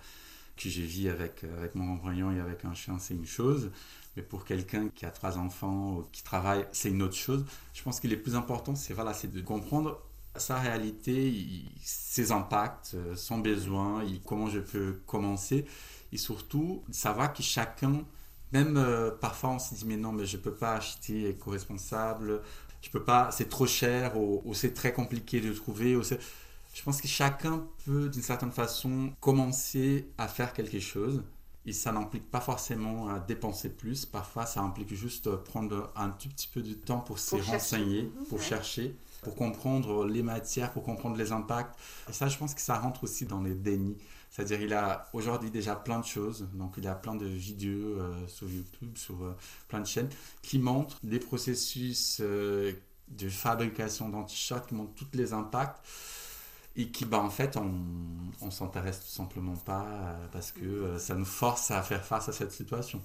[0.55, 3.71] que je vis avec, avec mon compagnon et avec un chien, c'est une chose.
[4.15, 7.45] Mais pour quelqu'un qui a trois enfants ou qui travaille, c'est une autre chose.
[7.73, 9.99] Je pense que le plus important, c'est voilà, c'est de comprendre
[10.35, 11.33] sa réalité,
[11.81, 15.65] ses impacts, euh, son besoin, comment je peux commencer.
[16.11, 18.03] Et surtout, savoir que chacun,
[18.51, 22.41] même euh, parfois on se dit mais non, mais je ne peux pas acheter éco-responsable,
[22.81, 25.95] je peux pas, c'est trop cher ou, c'est très compliqué de trouver.
[25.95, 31.23] Ou Je pense que chacun peut, d'une certaine façon, commencer à faire quelque chose.
[31.65, 34.05] Et ça n'implique pas forcément à dépenser plus.
[34.05, 38.41] Parfois, ça implique juste prendre un tout petit peu de temps pour se renseigner, pour
[38.41, 41.75] chercher, pour comprendre les matières, pour comprendre les impacts.
[42.09, 43.97] Et ça, je pense que ça rentre aussi dans les dénis.
[44.33, 46.47] C'est-à-dire, il a aujourd'hui déjà plein de choses.
[46.53, 50.09] Donc, il a plein de vidéos euh, sur YouTube, sur euh, plein de chaînes,
[50.41, 52.73] qui montrent des processus euh,
[53.09, 55.79] de fabrication d'anti-chocs, qui montrent tous les impacts
[56.75, 57.71] et qui, bah, en fait, on,
[58.41, 62.51] on s'intéresse tout simplement pas parce que ça nous force à faire face à cette
[62.51, 63.03] situation.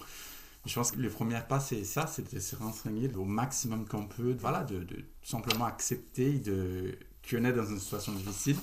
[0.67, 4.07] Je pense que le premier pas, c'est ça, c'est de se renseigner au maximum qu'on
[4.07, 8.57] peut, voilà, de, de, simplement accepter de qu'on est dans une situation difficile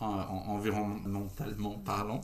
[0.00, 2.20] environnementalement parlant.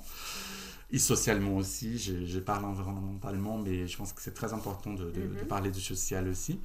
[0.91, 5.47] Et socialement aussi, je, parle environnementalement, mais je pense que c'est très important de, mhm.
[5.49, 6.61] parler du social aussi.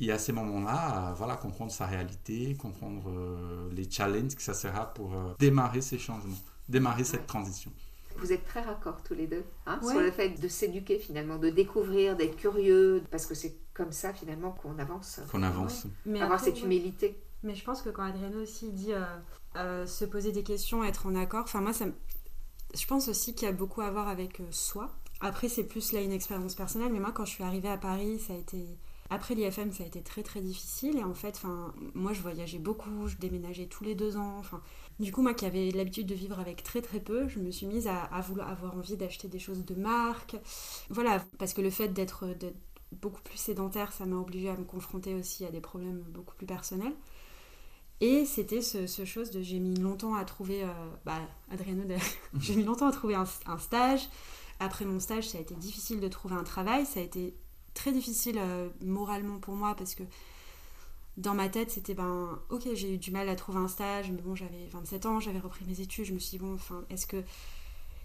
[0.00, 4.92] Et à ces moments-là, voilà, comprendre sa réalité, comprendre euh, les challenges que ça sera
[4.92, 6.36] pour euh, démarrer ces changements,
[6.68, 7.72] démarrer cette transition.
[8.18, 11.50] Vous êtes très raccord tous les deux hein, sur le fait de s'éduquer finalement, de
[11.50, 15.20] découvrir, d'être curieux, parce que c'est comme ça finalement qu'on avance.
[15.30, 15.86] Qu'on avance.
[16.04, 17.20] Mais Avoir cette humilité.
[17.42, 19.04] Mais je pense que quand Adriano aussi dit euh,
[19.56, 21.86] euh, se poser des questions, être en accord, enfin moi ça
[22.74, 24.90] je pense aussi qu'il y a beaucoup à voir avec euh, soi.
[25.20, 28.18] Après c'est plus là une expérience personnelle, mais moi quand je suis arrivée à Paris,
[28.18, 28.78] ça a été
[29.10, 31.42] après l'IFM, ça a été très très difficile et en fait,
[31.94, 34.36] moi je voyageais beaucoup, je déménageais tous les deux ans.
[34.38, 34.60] Enfin,
[34.98, 37.66] du coup, moi qui avais l'habitude de vivre avec très très peu, je me suis
[37.66, 40.36] mise à, vouloir avoir envie d'acheter des choses de marque.
[40.90, 42.26] Voilà, parce que le fait d'être
[42.92, 46.46] beaucoup plus sédentaire, ça m'a obligée à me confronter aussi à des problèmes beaucoup plus
[46.46, 46.94] personnels.
[48.00, 50.68] Et c'était ce, chose de j'ai mis longtemps à trouver, euh,
[51.04, 51.82] bah, Adriano,
[52.38, 53.26] j'ai mis longtemps à trouver un,
[53.58, 54.08] stage.
[54.60, 56.84] Après mon stage, ça a été difficile de trouver un travail.
[56.84, 57.34] Ça a été
[57.76, 60.02] très difficile euh, moralement pour moi parce que
[61.16, 64.20] dans ma tête, c'était ben, ok, j'ai eu du mal à trouver un stage, mais
[64.20, 66.04] bon, j'avais 27 ans, j'avais repris mes études.
[66.04, 67.22] Je me suis dit, bon, enfin, est-ce que.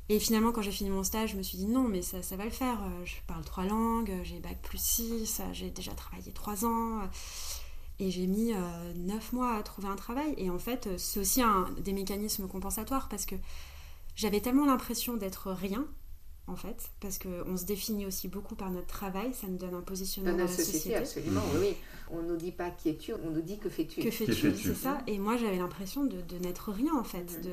[0.09, 2.35] Et finalement, quand j'ai fini mon stage, je me suis dit, non, mais ça, ça
[2.35, 2.81] va le faire.
[2.83, 7.01] Euh, je parle trois langues, j'ai bac plus 6, j'ai déjà travaillé trois ans.
[7.99, 10.33] Et j'ai mis euh, neuf mois à trouver un travail.
[10.37, 13.35] Et en fait, euh, c'est aussi un des mécanismes compensatoires parce que
[14.15, 15.85] j'avais tellement l'impression d'être rien,
[16.51, 19.81] en fait, parce qu'on se définit aussi beaucoup par notre travail, ça nous donne un
[19.81, 20.95] positionnement dans, la société.
[20.95, 21.75] Absolument, oui,
[22.11, 24.01] On ne nous dit pas qui es-tu, on nous dit que fais-tu.
[24.01, 25.01] Que fais-tu, c'est ça.
[25.07, 27.23] Et moi, j'avais l'impression de, n'être rien, en fait.
[27.23, 27.41] Mm-hmm.
[27.41, 27.51] De...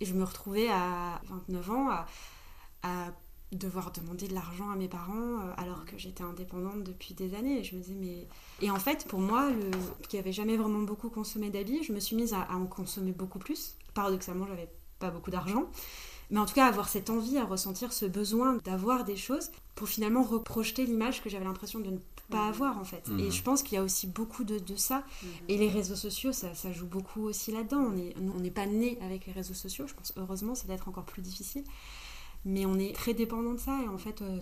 [0.00, 2.06] Et je me retrouvais à 29 ans à,
[2.82, 3.12] à
[3.52, 7.60] devoir demander de l'argent à mes parents euh, alors que j'étais indépendante depuis des années.
[7.60, 8.26] Et je me disais, mais.
[8.60, 9.70] Et en fait, pour moi, le...
[10.08, 13.38] qui avait jamais vraiment beaucoup consommé d'habits, je me suis mise à, en consommer beaucoup
[13.38, 13.76] plus.
[13.94, 15.68] Paradoxalement, j'avais pas beaucoup d'argent.
[16.30, 19.88] Mais en tout cas, avoir cette envie, à ressentir ce besoin d'avoir des choses pour
[19.88, 21.98] finalement reprojeter l'image que j'avais l'impression de ne
[22.30, 22.48] pas mhm.
[22.48, 23.08] avoir en fait.
[23.18, 23.32] Et mhm.
[23.32, 25.04] je pense qu'il y a aussi beaucoup de, de ça.
[25.22, 25.28] Mhm.
[25.48, 27.92] Et les réseaux sociaux, ça, ça joue beaucoup aussi là-dedans.
[28.34, 30.12] On n'est pas né avec les réseaux sociaux, je pense.
[30.16, 31.64] Heureusement, ça doit être encore plus difficile
[32.46, 34.38] mais on est très dépendant de ça et en fait euh,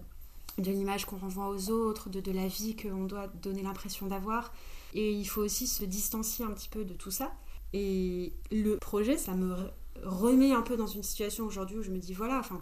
[0.58, 4.52] de l'image qu'on renvoie aux autres, de, de la vie qu'on doit donner l'impression d'avoir.
[4.92, 7.32] Et il faut aussi se distancier un petit peu de tout ça.
[7.72, 9.56] Et le projet, ça me
[10.02, 12.60] remet un peu dans une situation aujourd'hui où je me dis voilà, enfin,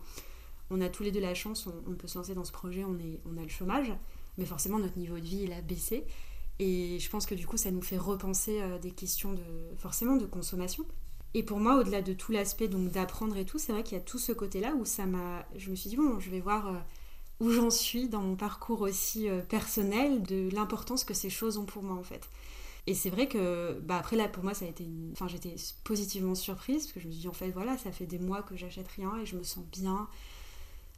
[0.70, 2.98] on a tous les deux la chance, on, peut se lancer dans ce projet, on,
[2.98, 3.92] est, on a le chômage,
[4.38, 6.04] mais forcément notre niveau de vie il a baissé.
[6.58, 9.42] Et je pense que du coup, ça nous fait repenser euh, des questions de
[9.78, 10.84] forcément de consommation.
[11.34, 14.00] Et pour moi, au-delà de tout l'aspect donc d'apprendre et tout, c'est vrai qu'il y
[14.00, 15.46] a tout ce côté-là où ça m'a.
[15.56, 16.78] Je me suis dit bon, je vais voir euh,
[17.40, 21.64] où j'en suis dans mon parcours aussi euh, personnel, de l'importance que ces choses ont
[21.64, 22.28] pour moi en fait.
[22.86, 25.10] Et c'est vrai que bah après là pour moi ça a été une...
[25.12, 28.06] enfin j'étais positivement surprise parce que je me suis dit en fait voilà ça fait
[28.06, 30.08] des mois que j'achète rien et je me sens bien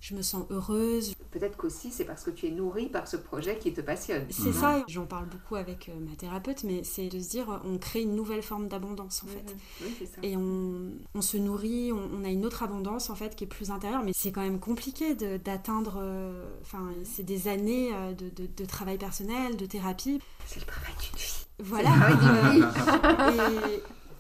[0.05, 1.15] je me sens heureuse.
[1.31, 4.27] Peut-être qu'aussi c'est parce que tu es nourrie par ce projet qui te passionne.
[4.29, 7.79] C'est ça, j'en parle beaucoup avec euh, ma thérapeute, mais c'est de se dire on
[7.79, 9.57] crée une nouvelle forme d'abondance en fait.
[9.81, 10.21] Oui, ça.
[10.23, 13.71] Et on, on, se nourrit, on, a une autre abondance en fait qui est plus
[13.71, 18.65] intérieure, mais c'est quand même compliqué d'atteindre, euh, enfin c'est des années euh, de, de,
[18.67, 20.21] travail personnel, de thérapie.
[20.45, 21.47] C'est le travail d'une vie.
[21.61, 21.93] Voilà.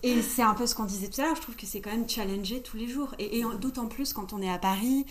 [0.02, 1.82] et, et c'est un peu ce qu'on disait tout à l'heure, je trouve que c'est
[1.82, 3.14] quand même challenger tous les jours.
[3.18, 5.04] Et, et d'autant plus quand on est à Paris,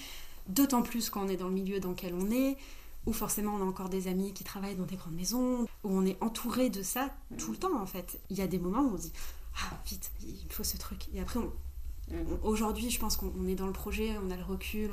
[0.47, 2.57] D'autant plus quand on est dans le milieu dans lequel on est,
[3.05, 6.05] où forcément on a encore des amis qui travaillent dans des grandes maisons, où on
[6.05, 8.19] est entouré de ça tout le temps en fait.
[8.29, 9.13] Il y a des moments où on se dit
[9.57, 11.07] Ah, vite, il faut ce truc.
[11.13, 11.39] Et après,
[12.43, 14.91] aujourd'hui, je pense qu'on est dans le projet, on a le recul,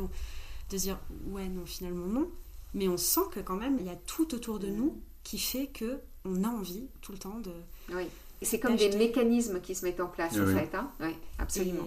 [0.70, 2.28] de dire Ouais, non, finalement, non.
[2.74, 5.66] Mais on sent que quand même, il y a tout autour de nous qui fait
[5.66, 7.52] que on a envie tout le temps de.
[7.92, 8.06] Oui.
[8.42, 10.74] C'est comme des mécanismes qui se mettent en place, en fait.
[10.74, 11.86] Hein oui, absolument.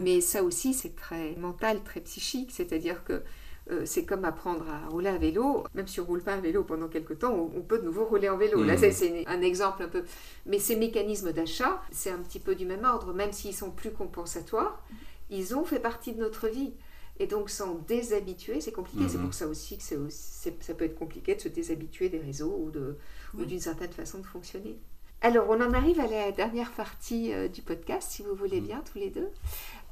[0.00, 2.50] Mais ça aussi, c'est très mental, très psychique.
[2.52, 3.22] C'est-à-dire que
[3.70, 5.64] euh, c'est comme apprendre à rouler à vélo.
[5.74, 8.04] Même si on roule pas à vélo pendant quelques temps, on, on peut de nouveau
[8.06, 8.62] rouler en vélo.
[8.64, 8.92] Là, Mhm.
[8.92, 10.04] c'est- un exemple un peu.
[10.46, 13.12] Mais ces mécanismes d'achat, c'est un petit peu du même ordre.
[13.12, 14.82] Même s'ils sont plus compensatoires,
[15.30, 16.72] ils ont fait partie de notre vie.
[17.20, 19.04] Et donc, s'en déshabituer, c'est compliqué.
[19.08, 19.24] C'est Mhm.
[19.24, 22.70] pour ça aussi que aussi- ça peut être compliqué de se déshabituer des réseaux ou
[22.70, 22.96] de-
[23.34, 23.46] ou Oui.
[23.46, 24.78] d'une certaine façon de fonctionner.
[25.20, 28.82] Alors, on en arrive à la dernière partie euh, du podcast, si vous voulez bien,
[28.92, 29.28] tous les deux,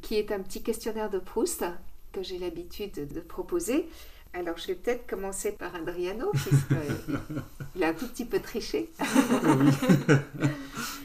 [0.00, 1.64] qui est un petit questionnaire de Proust
[2.12, 3.88] que j'ai l'habitude de, proposer.
[4.34, 8.90] Alors, je vais peut-être commencer par Adriano, puisqu'il a un tout petit peu triché.
[9.42, 9.70] Oui.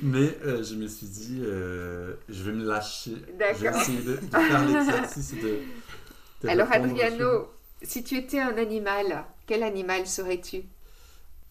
[0.03, 3.11] Mais euh, je me suis dit, euh, je vais me lâcher.
[3.11, 3.81] Je vais D'accord.
[3.81, 5.59] essayer de, de faire l'exercice de.
[6.43, 7.49] de Alors, Adriano,
[7.81, 10.63] si tu étais un animal, quel animal serais-tu?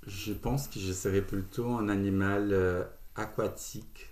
[0.06, 2.84] Je pense que je serais plutôt un animal euh,
[3.14, 4.10] aquatique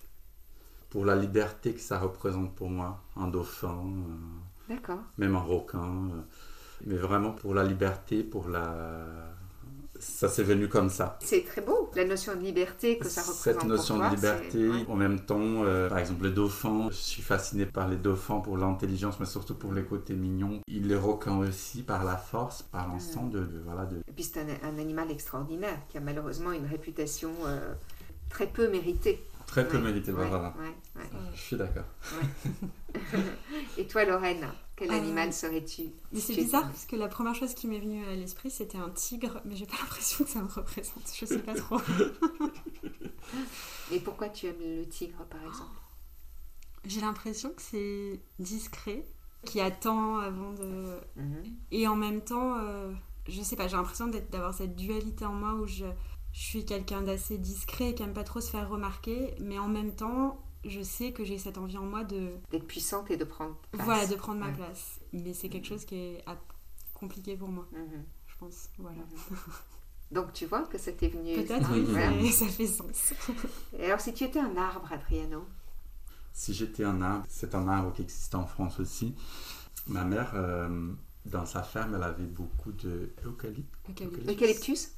[0.91, 3.03] pour la liberté que ça représente pour moi.
[3.17, 4.69] Un dauphin, euh,
[5.19, 6.09] même un requin.
[6.13, 6.23] euh,
[6.87, 9.07] mais vraiment pour la liberté, pour la.
[10.01, 11.19] Ça s'est venu comme ça.
[11.23, 14.15] C'est très beau, la notion de liberté que ça représente Cette notion pour toi, de
[14.17, 14.85] liberté, ouais.
[14.89, 18.57] en même temps, euh, par exemple, les dauphins, je suis fasciné par les dauphins pour
[18.59, 20.61] l'intelligence, mais surtout pour les côtés mignons.
[20.69, 24.25] Il les requins aussi par la force, par l'instant de, de- voilà, de, Et puis
[24.25, 27.73] c'est un, un animal extraordinaire qui a malheureusement une réputation euh,
[28.29, 29.23] très peu méritée.
[29.49, 30.13] Très peu Ouais, mérité.
[30.13, 31.09] ouais, Voilà, ouais, ouais.
[31.35, 31.85] je suis d'accord.
[33.79, 35.85] Et toi, Lorraine, quel Euh, animal serais-tu?
[36.15, 39.41] c'est bizarre parce que la première chose qui m'est venue à l'esprit c'était un tigre,
[39.45, 41.03] mais j'ai pas l'impression que ça me représente.
[41.19, 41.79] Je sais pas trop.
[43.93, 45.71] Et pourquoi tu aimes le tigre, par exemple?
[46.85, 49.05] J'ai l'impression que c'est discret,
[49.45, 50.99] qui attend avant de.
[51.17, 51.45] Mhm.
[51.71, 52.93] Et en même temps, euh,
[53.29, 55.85] je sais pas, j'ai l'impression d'être- d'avoir cette dualité en moi où je,
[56.33, 59.95] je suis quelqu'un d'assez discret qui aime pas trop se faire remarquer, mais en même
[59.95, 63.57] temps, je sais que j'ai cette envie en moi de, D'être puissante et de prendre
[63.73, 63.85] place.
[63.85, 65.01] voilà, de prendre ma place.
[65.13, 66.25] Mais c'est quelque chose qui est
[66.95, 68.05] compliqué pour moi, Mhm.
[68.27, 68.69] je pense.
[68.79, 69.03] Voilà.
[70.11, 71.35] Donc tu vois que ça t'est venu.
[71.35, 72.11] Peut-être, oui, voilà.
[72.11, 73.13] mais ça fait sens.
[73.79, 75.45] Et alors si tu étais un arbre, Adriano?
[76.33, 79.15] Si j'étais un arbre, c'est un arbre qui existe en France aussi.
[79.87, 80.93] Ma mère, euh,
[81.27, 83.13] dans sa ferme, elle avait beaucoup de.
[84.29, 84.93] Eucalyptus?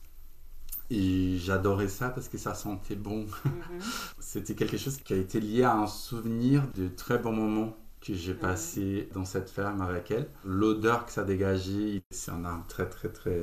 [0.90, 3.26] Et j'adorais ça parce que ça sentait bon.
[3.44, 3.80] Mhm.
[4.18, 8.14] C'était quelque chose qui a été lié à un souvenir de très bons moments que
[8.14, 8.38] j'ai Mhm.
[8.40, 10.28] passé dans cette ferme avec elle.
[10.44, 13.38] L'odeur que ça dégageait, c'est un arbre très très très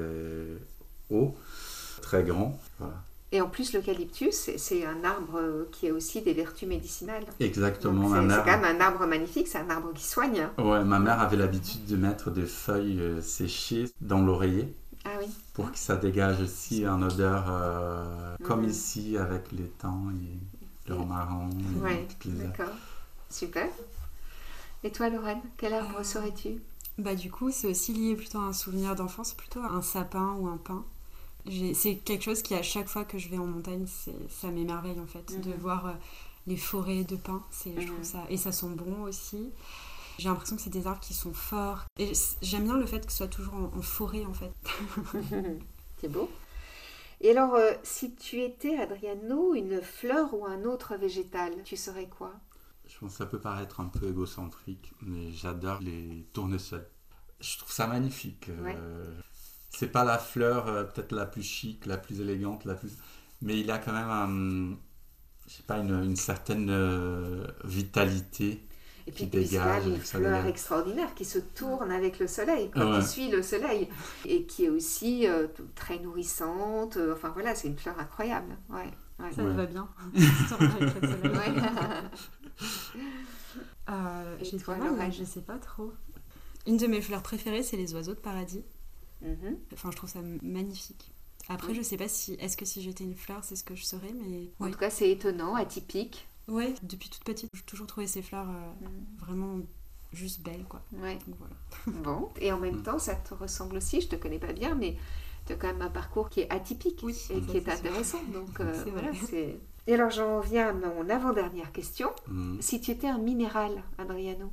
[1.10, 1.36] haut,
[2.02, 2.60] très grand.
[2.80, 2.96] Voilà.
[3.34, 7.26] Et en plus, l'eucalyptus, c'est- un arbre qui a aussi des vertus médicinales.
[7.42, 10.40] Exactement, C'est quand même un arbre magnifique, c'est un arbre qui soigne.
[10.58, 10.64] hein.
[10.64, 14.74] Ouais, ma mère avait l'habitude de mettre des feuilles euh, séchées dans l'oreiller.
[15.58, 18.70] Pour que ça dégage aussi une odeur euh, comme Mhm.
[18.70, 21.50] ici avec l'étang et le romarin.
[21.84, 22.38] les herbes.
[22.38, 22.76] d'accord.
[23.32, 23.68] Super.
[24.84, 26.62] Et toi, Lorraine, quel arbre Euh, serais-tu?
[27.00, 30.34] Bah du coup, c'est aussi lié plutôt à un souvenir d'enfance, plutôt à un sapin
[30.40, 30.84] ou un pin.
[31.48, 34.50] J'ai- C'est quelque chose qui, à chaque fois que je vais en montagne, c'est- ça
[34.50, 35.58] m'émerveille en fait, de Mhm.
[35.60, 35.92] voir euh,
[36.46, 37.42] les forêts de pins.
[37.50, 38.20] C'est, Je trouve ça...
[38.30, 39.50] Et ça sent bon aussi.
[40.18, 41.86] J'ai l'impression que c'est des arbres qui sont forts.
[42.00, 44.52] Et j'aime bien le fait que ce soit toujours en, en forêt en fait.
[46.02, 46.30] C'est beau.
[47.22, 52.08] Et alors, euh, si tu étais, Adriano, une fleur ou un autre végétal, tu serais
[52.08, 52.34] quoi?
[52.88, 56.88] Je pense que ça peut paraître un peu égocentrique, mais j'adore les tournesols.
[57.40, 58.50] Je trouve ça magnifique.
[58.50, 59.22] euh.
[59.70, 62.94] C'est pas la fleur euh, peut-être la plus chic, la plus élégante, la plus...
[63.42, 64.78] mais il a quand même un,
[65.48, 68.67] je sais pas, une, une certaine euh, vitalité.
[69.08, 73.00] Et puis, Qui dégage, une fleur extraordinaire qui se tourne avec le soleil, quoi, Ouais.
[73.00, 73.88] qui suit le soleil,
[74.26, 76.98] et qui est aussi euh, très nourrissante.
[76.98, 78.58] euh, Enfin voilà, c'est une fleur incroyable.
[78.70, 78.92] Ouais.
[79.20, 79.32] ouais.
[79.34, 79.50] Ça Ouais.
[79.50, 79.88] me va bien.
[80.60, 81.62] Avec le soleil.
[83.90, 85.94] Euh, Et j'ai toi, pas mal, mais Lorraine je sais pas trop.
[86.66, 88.64] Une de mes fleurs préférées, c'est les oiseaux de paradis.
[89.22, 89.58] Mhm.
[89.74, 91.14] Enfin, je trouve ça magnifique.
[91.48, 91.76] Après, Oui.
[91.76, 92.34] je sais pas si.
[92.34, 94.50] Est-ce que si j'étais une fleur, c'est ce que je serais, mais.
[94.60, 96.28] En tout cas, c'est étonnant, atypique.
[96.48, 99.06] Ouais, depuis toute petite, j'ai toujours trouvé ces fleurs euh, Mm.
[99.20, 99.60] vraiment
[100.14, 100.82] juste belles, quoi.
[100.94, 101.18] Ouais.
[101.28, 101.56] Donc voilà.
[102.04, 102.30] Bon.
[102.40, 102.84] Et en même Mm.
[102.84, 104.02] temps, ça te ressemble aussi.
[104.02, 104.98] Je te connais pas bien, mais
[105.46, 107.90] tu as quand même un parcours qui est atypique Oui, et qui est c'est sûr.
[107.90, 108.24] intéressant.
[108.34, 109.60] Donc euh, C'est voilà, c'est.
[109.88, 112.12] Et alors, j'en viens à mon avant-dernière question.
[112.28, 112.58] Hmm.
[112.60, 114.52] Si tu étais un minéral, Adriano,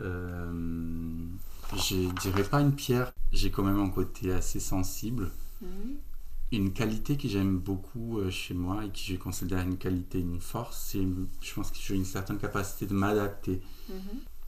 [0.00, 1.28] Euh,
[1.74, 5.30] je dirais pas une pierre, j'ai quand même un côté assez sensible.
[5.60, 6.00] Mhm.
[6.52, 10.40] Une qualité que j'aime beaucoup euh, chez moi et que je considère une qualité, une
[10.40, 11.00] force, c'est
[11.40, 13.60] je pense que j'ai une certaine capacité de m'adapter.
[13.88, 13.96] Mhm.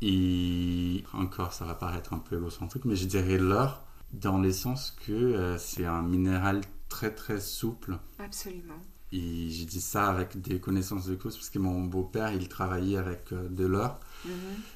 [0.00, 3.82] Et encore, ça va paraître un peu égocentrique, mais je dirais l'or
[4.12, 7.98] dans le sens que euh, c'est un minéral très très souple.
[8.18, 8.78] absolument.
[9.10, 12.98] Et j'ai dit ça avec des connaissances de cause parce que mon beau-père, il travaillait
[12.98, 14.30] avec euh, de l'or Mhm.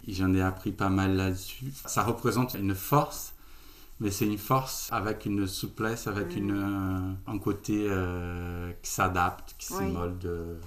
[0.09, 1.67] et j'en ai appris pas mal là-dessus.
[1.87, 3.35] Ça représente une force,
[4.03, 9.55] mais c'est une force avec une souplesse, avec une, euh, un côté euh, qui s'adapte,
[9.59, 9.79] qui Oui.
[9.87, 10.59] s'immolde euh,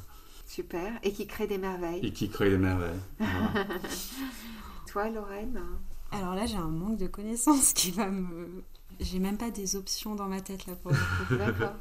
[0.47, 0.93] Super.
[1.03, 2.05] Et qui crée des merveilles.
[2.05, 2.99] et qui crée des merveilles.
[3.19, 3.65] Voilà.
[4.88, 5.59] Toi, Lorraine
[6.11, 8.63] Alors là, j'ai un manque de connaissances qui va me.
[9.01, 10.93] J'ai même pas des options dans ma tête là pour.
[11.38, 11.73] D'accord.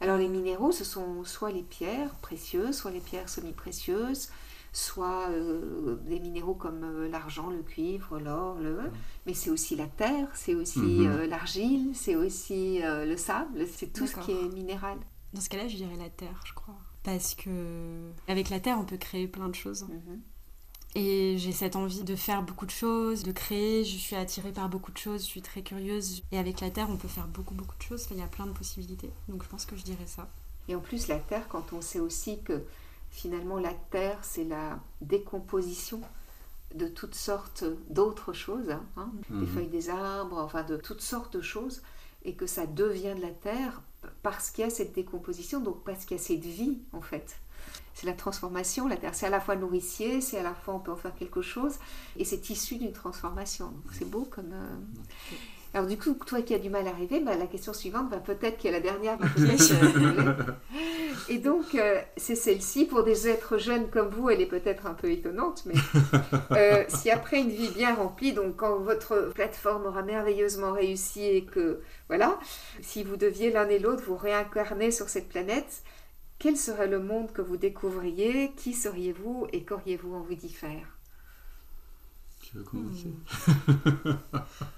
[0.00, 4.28] Alors les minéraux, ce sont soit les pierres précieuses, soit les pierres semi-précieuses,
[4.72, 8.78] soit euh, des minéraux comme euh, l'argent, le cuivre, l'or, le...
[9.26, 11.06] Mais c'est aussi la terre, c'est aussi Mhm.
[11.06, 14.98] euh, l'argile, c'est aussi euh, le sable, c'est tout ce qui est minéral.
[15.32, 16.76] Dans ce cas-là, je dirais la terre, je crois.
[17.02, 19.84] Parce que avec la terre, on peut créer plein de choses.
[19.84, 20.20] Mhm.
[20.94, 23.84] Et j'ai cette envie de faire beaucoup de choses, de créer.
[23.84, 26.22] Je suis attirée par beaucoup de choses, je suis très curieuse.
[26.32, 28.04] Et avec la terre, on peut faire beaucoup, beaucoup de choses.
[28.06, 29.10] Enfin, il y a plein de possibilités.
[29.28, 30.28] Donc je pense que je dirais ça.
[30.66, 32.62] Et en plus, la terre, quand on sait aussi que
[33.10, 36.00] finalement la terre, c'est la décomposition
[36.74, 39.46] de toutes sortes d'autres choses, hein, des Mhm.
[39.46, 41.82] feuilles des arbres, enfin de toutes sortes de choses,
[42.24, 43.80] et que ça devient de la terre
[44.22, 47.38] parce qu'il y a cette décomposition, donc parce qu'il y a cette vie en fait.
[47.94, 50.78] C'est la transformation, la terre, c'est à la fois nourricier, c'est à la fois on
[50.80, 51.74] peut en faire quelque chose,
[52.16, 53.66] et c'est issu d'une transformation.
[53.68, 54.52] Donc c'est beau comme...
[54.52, 54.76] euh,
[55.78, 58.16] Alors du coup, toi qui as du mal à rêver, bah, la question suivante va
[58.16, 59.16] peut-être, qui est la dernière,
[61.28, 62.84] Et donc, euh, c'est celle-ci.
[62.84, 65.74] Pour des êtres jeunes comme vous, elle est peut-être un peu étonnante, mais
[66.50, 71.44] euh, si après une vie bien remplie, donc quand votre plateforme aura merveilleusement réussi et
[71.44, 72.40] que, voilà,
[72.82, 75.84] si vous deviez l'un et l'autre vous réincarner sur cette planète,
[76.40, 80.98] quel serait le monde que vous découvriez Qui seriez-vous et qu'auriez-vous envie d'y faire?
[82.42, 83.12] Tu veux commencer?
[83.78, 84.14] Euh,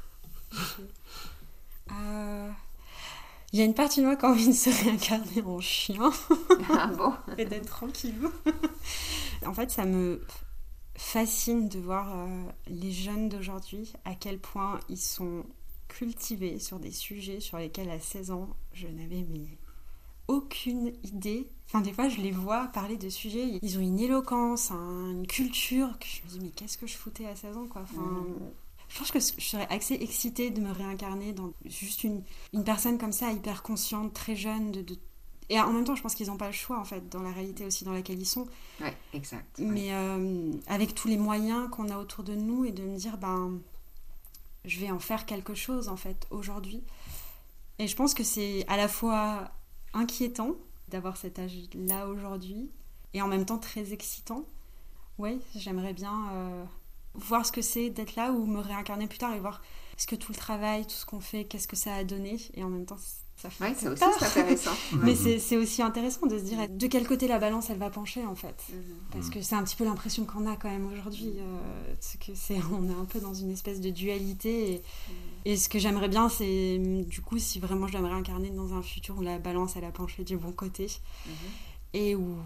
[3.53, 6.11] Il y a une partie de moi qui a envie de se réincarner en chien
[6.72, 8.14] Ah bon et d'être tranquille.
[9.44, 10.20] en fait, ça me
[10.96, 15.44] fascine de voir euh, les jeunes d'aujourd'hui, à quel point ils sont
[15.88, 19.26] cultivés sur des sujets sur lesquels à 16 ans, je n'avais
[20.28, 21.48] aucune idée.
[21.66, 25.26] Enfin, des fois, je les vois parler de sujets, ils ont une éloquence, un- une
[25.26, 27.82] culture, que je me dis, mais qu'est-ce que je foutais à 16 ans, quoi.
[27.82, 28.24] Enfin,
[28.91, 32.22] Je pense que je serais assez excitée de me réincarner dans juste une,
[32.53, 34.99] une personne comme ça, hyper consciente, très jeune, de, de-
[35.49, 37.32] et en même temps, je pense qu'ils n'ont pas le choix, en fait, dans la
[37.32, 38.47] réalité aussi dans laquelle ils sont.
[38.80, 39.59] Ouais, exact.
[39.59, 43.16] Mais euh, avec tous les moyens qu'on a autour de nous et de me dire,
[43.18, 43.59] ben,
[44.64, 46.82] je vais en faire quelque chose, en fait, aujourd'hui.
[47.80, 49.51] Et je pense que c'est à la fois
[49.93, 50.55] inquiétant
[50.88, 52.70] d'avoir cet âge-là aujourd'hui
[53.14, 54.45] et en même temps très excitant.
[55.18, 56.64] Oui, j'aimerais bien euh,
[57.25, 59.62] voir ce que c'est d'être là ou me réincarner plus tard et voir
[59.97, 62.37] ce que tout le travail, tout ce qu'on fait, qu'est-ce que ça a donné.
[62.55, 62.97] Et en même temps,
[63.37, 64.71] ça fait Ouais, ça aussi, c'est intéressant.
[65.03, 67.89] Mais c'est c'est aussi intéressant de se dire de quel côté la balance elle va
[67.91, 68.55] pencher en fait.
[68.71, 68.83] Mhm.
[69.12, 71.33] Parce que c'est un petit peu l'impression qu'on a quand même aujourd'hui.
[71.39, 74.83] euh, c'est que c'est, on est un peu dans une espèce de dualité.
[75.45, 78.51] Et, et ce que j'aimerais bien, c'est du coup, si vraiment je dois me réincarner
[78.51, 80.87] dans un futur où la balance elle a penché du bon côté
[81.27, 81.33] Mhm.
[81.95, 82.37] et où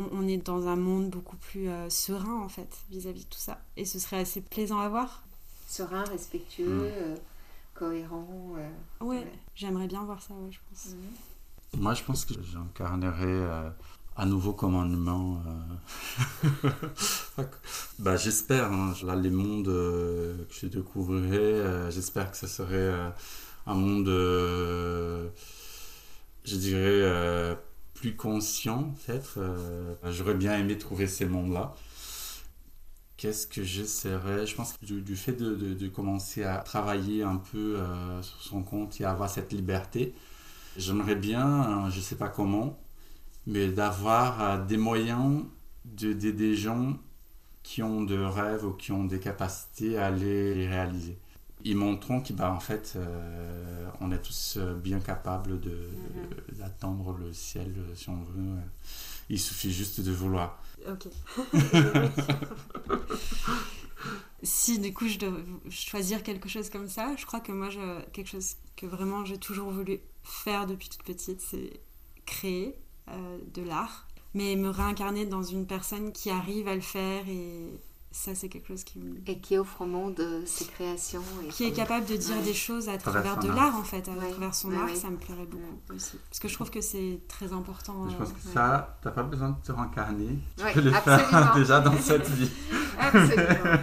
[0.00, 3.38] on, on est dans un monde beaucoup plus euh, serein en fait vis-à-vis de tout
[3.38, 3.60] ça.
[3.76, 5.22] Et ce serait assez plaisant à voir.
[5.68, 6.82] Serein, respectueux, Mhm.
[6.84, 7.16] euh,
[7.74, 8.54] cohérent.
[8.58, 8.68] euh,
[9.04, 9.32] Ouais, Ouais.
[9.54, 10.94] j'aimerais bien voir ça, ouais, je pense.
[10.94, 11.80] mhm.
[11.82, 13.70] Moi, je pense que j'incarnerai euh,
[14.16, 15.40] à nouveau comme un humain.
[16.44, 17.42] euh.
[17.98, 22.74] bah, j'espère, hein, là, les mondes euh, que je découvrirai, euh, j'espère que ce serait
[22.74, 23.08] euh,
[23.66, 25.28] un monde, euh,
[26.44, 27.54] je dirais, euh,
[28.00, 29.34] plus conscient, peut-être.
[29.38, 29.94] euh.
[30.10, 31.74] J'aurais bien aimé trouver ces mondes-là.
[33.16, 34.46] Qu'est-ce que j'essaierais?
[34.46, 38.40] Je pense que du, fait de, de- de commencer à travailler un peu euh, sur
[38.42, 40.14] son compte et avoir cette liberté,
[40.76, 42.78] J'aimerais bien, euh, je sais pas comment,
[43.46, 45.44] mais d'avoir euh, des moyens
[45.86, 46.98] de- d'aider des gens
[47.64, 51.18] qui ont de rêves ou qui ont des capacités à les réaliser.
[51.64, 55.90] Ils montreront qu'en en fait, euh, on est tous euh, bien capables de-
[56.50, 56.58] Mhm.
[56.58, 58.56] d'atteindre le ciel euh, si on veut.
[59.28, 60.60] Il suffit juste de vouloir.
[60.88, 61.06] Ok.
[64.42, 65.32] si du coup je dois
[65.68, 69.38] choisir quelque chose comme ça, je crois que moi, je, quelque chose que vraiment j'ai
[69.38, 71.80] toujours voulu faire depuis toute petite, c'est
[72.26, 72.76] créer
[73.08, 77.66] euh, de l'art, mais me réincarner dans une personne qui arrive à le faire et
[78.12, 81.22] ça c'est quelque chose qui, me- Et qui offre au monde euh, ses créations.
[81.46, 82.42] Et qui est capable de dire Ouais.
[82.42, 83.56] des choses à travers de art.
[83.56, 84.30] l'art en fait, à Ouais.
[84.30, 84.94] travers son Ouais, art, ouais.
[84.96, 86.18] ça me plairait beaucoup aussi.
[86.28, 88.08] Parce que je trouve que c'est très important.
[88.08, 88.54] Je euh, pense que ouais.
[88.54, 90.38] ça, tu n'as pas besoin de te réincarner.
[90.56, 91.28] Tu Ouais, peux le absolument.
[91.28, 92.50] faire déjà dans cette vie.
[93.02, 93.80] Absolument.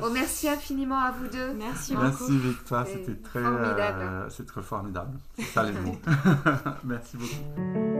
[0.00, 1.52] Bon, merci infiniment à vous deux.
[1.52, 2.06] Merci beaucoup.
[2.06, 3.98] Merci Victoire, c'était très, formidable.
[4.00, 5.18] euh, c'est très formidable.
[5.36, 5.98] C'est ça les mots.
[6.84, 7.99] Merci beaucoup.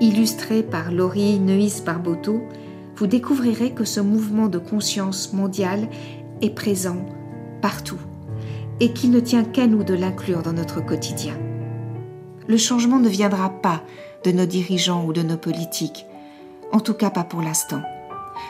[0.00, 2.42] illustré par Laurie Neuis Barboteau,
[2.96, 5.88] vous découvrirez que ce mouvement de conscience mondiale
[6.42, 6.96] est présent
[7.60, 7.98] partout
[8.80, 11.34] et qu'il ne tient qu'à nous de l'inclure dans notre quotidien.
[12.46, 13.82] Le changement ne viendra pas
[14.24, 16.06] de nos dirigeants ou de nos politiques,
[16.72, 17.82] en tout cas pas pour l'instant.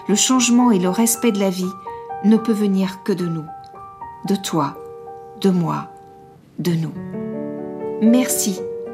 [0.09, 1.65] Le changement et le respect de la vie
[2.25, 3.45] ne peut venir que de nous,
[4.29, 4.79] de toi,
[5.41, 5.91] de moi,
[6.59, 6.93] de nous.
[8.03, 8.61] Merci